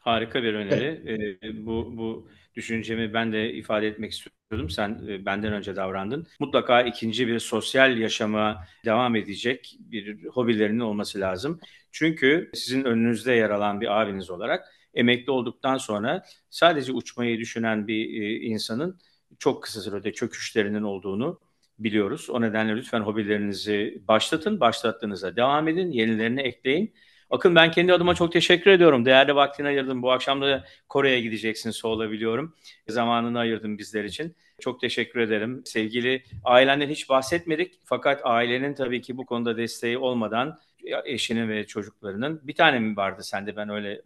Harika 0.00 0.42
bir 0.42 0.54
öneri. 0.54 1.02
Evet. 1.06 1.44
E, 1.44 1.66
bu 1.66 1.96
bu 1.96 2.28
düşüncemi 2.58 3.14
ben 3.14 3.32
de 3.32 3.52
ifade 3.52 3.86
etmek 3.86 4.12
istiyordum. 4.12 4.70
Sen 4.70 5.00
e, 5.08 5.26
benden 5.26 5.52
önce 5.52 5.76
davrandın. 5.76 6.26
Mutlaka 6.40 6.82
ikinci 6.82 7.28
bir 7.28 7.38
sosyal 7.38 7.98
yaşama 7.98 8.64
devam 8.84 9.16
edecek 9.16 9.76
bir 9.80 10.24
hobilerinin 10.24 10.80
olması 10.80 11.20
lazım. 11.20 11.60
Çünkü 11.92 12.50
sizin 12.54 12.84
önünüzde 12.84 13.32
yer 13.32 13.50
alan 13.50 13.80
bir 13.80 14.00
abiniz 14.00 14.30
olarak 14.30 14.64
emekli 14.94 15.30
olduktan 15.30 15.78
sonra 15.78 16.22
sadece 16.50 16.92
uçmayı 16.92 17.38
düşünen 17.38 17.86
bir 17.88 18.22
e, 18.22 18.36
insanın 18.40 18.98
çok 19.38 19.62
kısa 19.62 19.80
sürede 19.80 20.12
çöküşlerinin 20.12 20.82
olduğunu 20.82 21.40
biliyoruz. 21.78 22.30
O 22.30 22.40
nedenle 22.40 22.76
lütfen 22.76 23.00
hobilerinizi 23.00 24.02
başlatın, 24.08 24.60
başlattığınızda 24.60 25.36
devam 25.36 25.68
edin, 25.68 25.90
yenilerini 25.90 26.40
ekleyin. 26.40 26.94
Akın 27.30 27.54
ben 27.54 27.70
kendi 27.70 27.92
adıma 27.92 28.14
çok 28.14 28.32
teşekkür 28.32 28.70
ediyorum. 28.70 29.04
Değerli 29.04 29.34
vaktini 29.34 29.66
ayırdın. 29.66 30.02
Bu 30.02 30.12
akşam 30.12 30.42
da 30.42 30.64
Kore'ye 30.88 31.20
gideceksin 31.20 31.86
olabiliyorum. 31.86 32.54
Zamanını 32.88 33.38
ayırdın 33.38 33.78
bizler 33.78 34.04
için. 34.04 34.36
Çok 34.60 34.80
teşekkür 34.80 35.20
ederim. 35.20 35.62
Sevgili 35.64 36.22
ailenden 36.44 36.88
hiç 36.88 37.08
bahsetmedik. 37.08 37.80
Fakat 37.84 38.20
ailenin 38.24 38.74
tabii 38.74 39.00
ki 39.00 39.16
bu 39.16 39.26
konuda 39.26 39.56
desteği 39.56 39.98
olmadan 39.98 40.58
eşinin 41.04 41.48
ve 41.48 41.66
çocuklarının 41.66 42.40
bir 42.42 42.54
tane 42.54 42.78
mi 42.78 42.96
vardı 42.96 43.22
sende 43.22 43.56
ben 43.56 43.68
öyle 43.68 44.02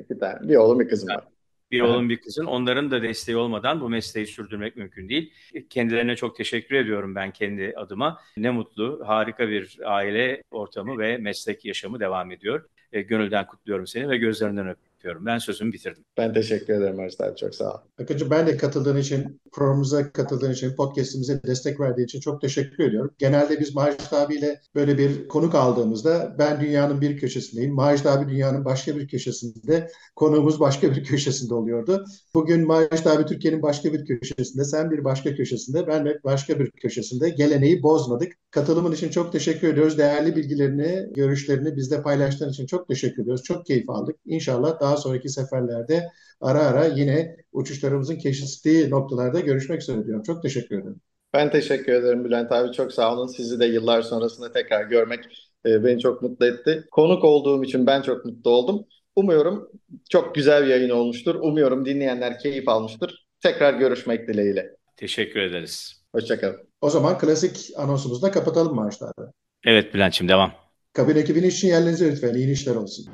İki 0.00 0.18
tane. 0.18 0.48
Bir 0.48 0.56
oğlum 0.56 0.80
bir 0.80 0.88
kızım 0.88 1.08
var. 1.08 1.24
Bir 1.70 1.80
oğlum 1.80 2.08
bir 2.08 2.20
kızın. 2.20 2.44
Onların 2.44 2.90
da 2.90 3.02
desteği 3.02 3.36
olmadan 3.36 3.80
bu 3.80 3.88
mesleği 3.88 4.26
sürdürmek 4.26 4.76
mümkün 4.76 5.08
değil. 5.08 5.32
Kendilerine 5.70 6.16
çok 6.16 6.36
teşekkür 6.36 6.76
ediyorum 6.76 7.14
ben 7.14 7.30
kendi 7.30 7.72
adıma. 7.76 8.20
Ne 8.36 8.50
mutlu, 8.50 9.02
harika 9.06 9.48
bir 9.48 9.78
aile 9.84 10.42
ortamı 10.50 10.98
ve 10.98 11.16
meslek 11.18 11.64
yaşamı 11.64 12.00
devam 12.00 12.30
ediyor. 12.30 12.64
E, 12.92 13.02
gönülden 13.02 13.46
kutluyorum 13.46 13.86
seni 13.86 14.08
ve 14.08 14.16
gözlerinden 14.16 14.68
öpüyorum. 14.68 15.26
Ben 15.26 15.38
sözümü 15.38 15.72
bitirdim. 15.72 16.04
Ben 16.16 16.32
teşekkür 16.32 16.74
ederim 16.74 17.00
abi. 17.00 17.36
Çok 17.36 17.54
sağ 17.54 17.74
ol. 17.74 17.78
Akıncı 18.02 18.30
ben 18.30 18.46
de 18.46 18.56
katıldığın 18.56 18.96
için, 18.96 19.40
programımıza 19.52 20.12
katıldığın 20.12 20.52
için, 20.52 20.74
podcastimize 20.76 21.42
destek 21.42 21.80
verdiği 21.80 22.04
için 22.04 22.20
çok 22.20 22.40
teşekkür 22.40 22.84
ediyorum. 22.84 23.10
Genelde 23.18 23.60
biz 23.60 23.74
Macit 23.74 24.12
abiyle 24.12 24.60
böyle 24.74 24.98
bir 24.98 25.28
konuk 25.28 25.54
aldığımızda 25.54 26.36
ben 26.38 26.60
dünyanın 26.60 27.00
bir 27.00 27.18
köşesindeyim. 27.18 27.74
Macit 27.74 28.06
abi 28.06 28.28
dünyanın 28.32 28.64
başka 28.64 28.96
bir 28.96 29.08
köşesinde, 29.08 29.90
konuğumuz 30.16 30.60
başka 30.60 30.90
bir 30.90 31.04
köşesinde 31.04 31.54
oluyordu. 31.54 32.04
Bugün 32.34 32.66
Macit 32.66 33.06
abi 33.06 33.26
Türkiye'nin 33.26 33.62
başka 33.62 33.92
bir 33.92 34.04
köşesinde, 34.04 34.64
sen 34.64 34.90
bir 34.90 35.04
başka 35.04 35.34
köşesinde, 35.34 35.86
ben 35.86 36.04
de 36.04 36.20
başka 36.24 36.58
bir 36.58 36.70
köşesinde. 36.70 37.30
Geleneği 37.30 37.82
bozmadık. 37.82 38.32
Katılımın 38.50 38.92
için 38.92 39.08
çok 39.08 39.32
teşekkür 39.32 39.68
ediyoruz. 39.68 39.98
Değerli 39.98 40.36
bilgilerini, 40.36 41.12
görüşlerini 41.14 41.76
bizde 41.76 42.02
paylaştığın 42.02 42.50
için 42.50 42.66
çok 42.66 42.88
teşekkür 42.88 43.22
ediyoruz. 43.22 43.42
Çok 43.42 43.66
keyif 43.66 43.90
aldık. 43.90 44.16
İnşallah 44.26 44.80
daha 44.80 44.96
sonraki 44.96 45.28
seferlerde 45.28 46.08
ara 46.40 46.60
ara 46.60 46.86
yine 46.86 47.36
uçuşlarımızın 47.52 48.16
kesiştiği 48.16 48.90
noktalarda 48.90 49.40
görüşmek 49.40 49.82
üzere 49.82 50.04
diyorum. 50.06 50.22
Çok 50.22 50.42
teşekkür 50.42 50.78
ederim. 50.78 51.00
Ben 51.34 51.50
teşekkür 51.50 51.92
ederim 51.92 52.24
Bülent 52.24 52.52
abi. 52.52 52.72
Çok 52.72 52.92
sağ 52.92 53.14
olun. 53.14 53.26
Sizi 53.26 53.60
de 53.60 53.66
yıllar 53.66 54.02
sonrasında 54.02 54.52
tekrar 54.52 54.84
görmek 54.84 55.24
e, 55.66 55.84
beni 55.84 56.00
çok 56.00 56.22
mutlu 56.22 56.46
etti. 56.46 56.84
Konuk 56.90 57.24
olduğum 57.24 57.64
için 57.64 57.86
ben 57.86 58.02
çok 58.02 58.24
mutlu 58.24 58.50
oldum. 58.50 58.84
Umuyorum 59.16 59.68
çok 60.10 60.34
güzel 60.34 60.62
bir 60.62 60.68
yayın 60.68 60.90
olmuştur. 60.90 61.34
Umuyorum 61.34 61.86
dinleyenler 61.86 62.38
keyif 62.38 62.68
almıştır. 62.68 63.26
Tekrar 63.40 63.74
görüşmek 63.74 64.28
dileğiyle. 64.28 64.70
Teşekkür 64.96 65.40
ederiz. 65.40 66.02
Hoşçakalın. 66.14 66.56
O 66.80 66.90
zaman 66.90 67.18
klasik 67.18 67.70
anonsumuzu 67.76 68.22
da 68.22 68.30
kapatalım 68.30 68.74
maaşlarda. 68.74 69.32
Evet 69.66 69.94
Bülent'ciğim 69.94 70.28
devam. 70.28 70.52
Kabin 70.92 71.16
ekibinin 71.16 71.48
için 71.48 71.68
yerlerinize 71.68 72.12
lütfen. 72.12 72.34
İyi 72.34 72.52
işler 72.52 72.76
olsun. 72.76 73.06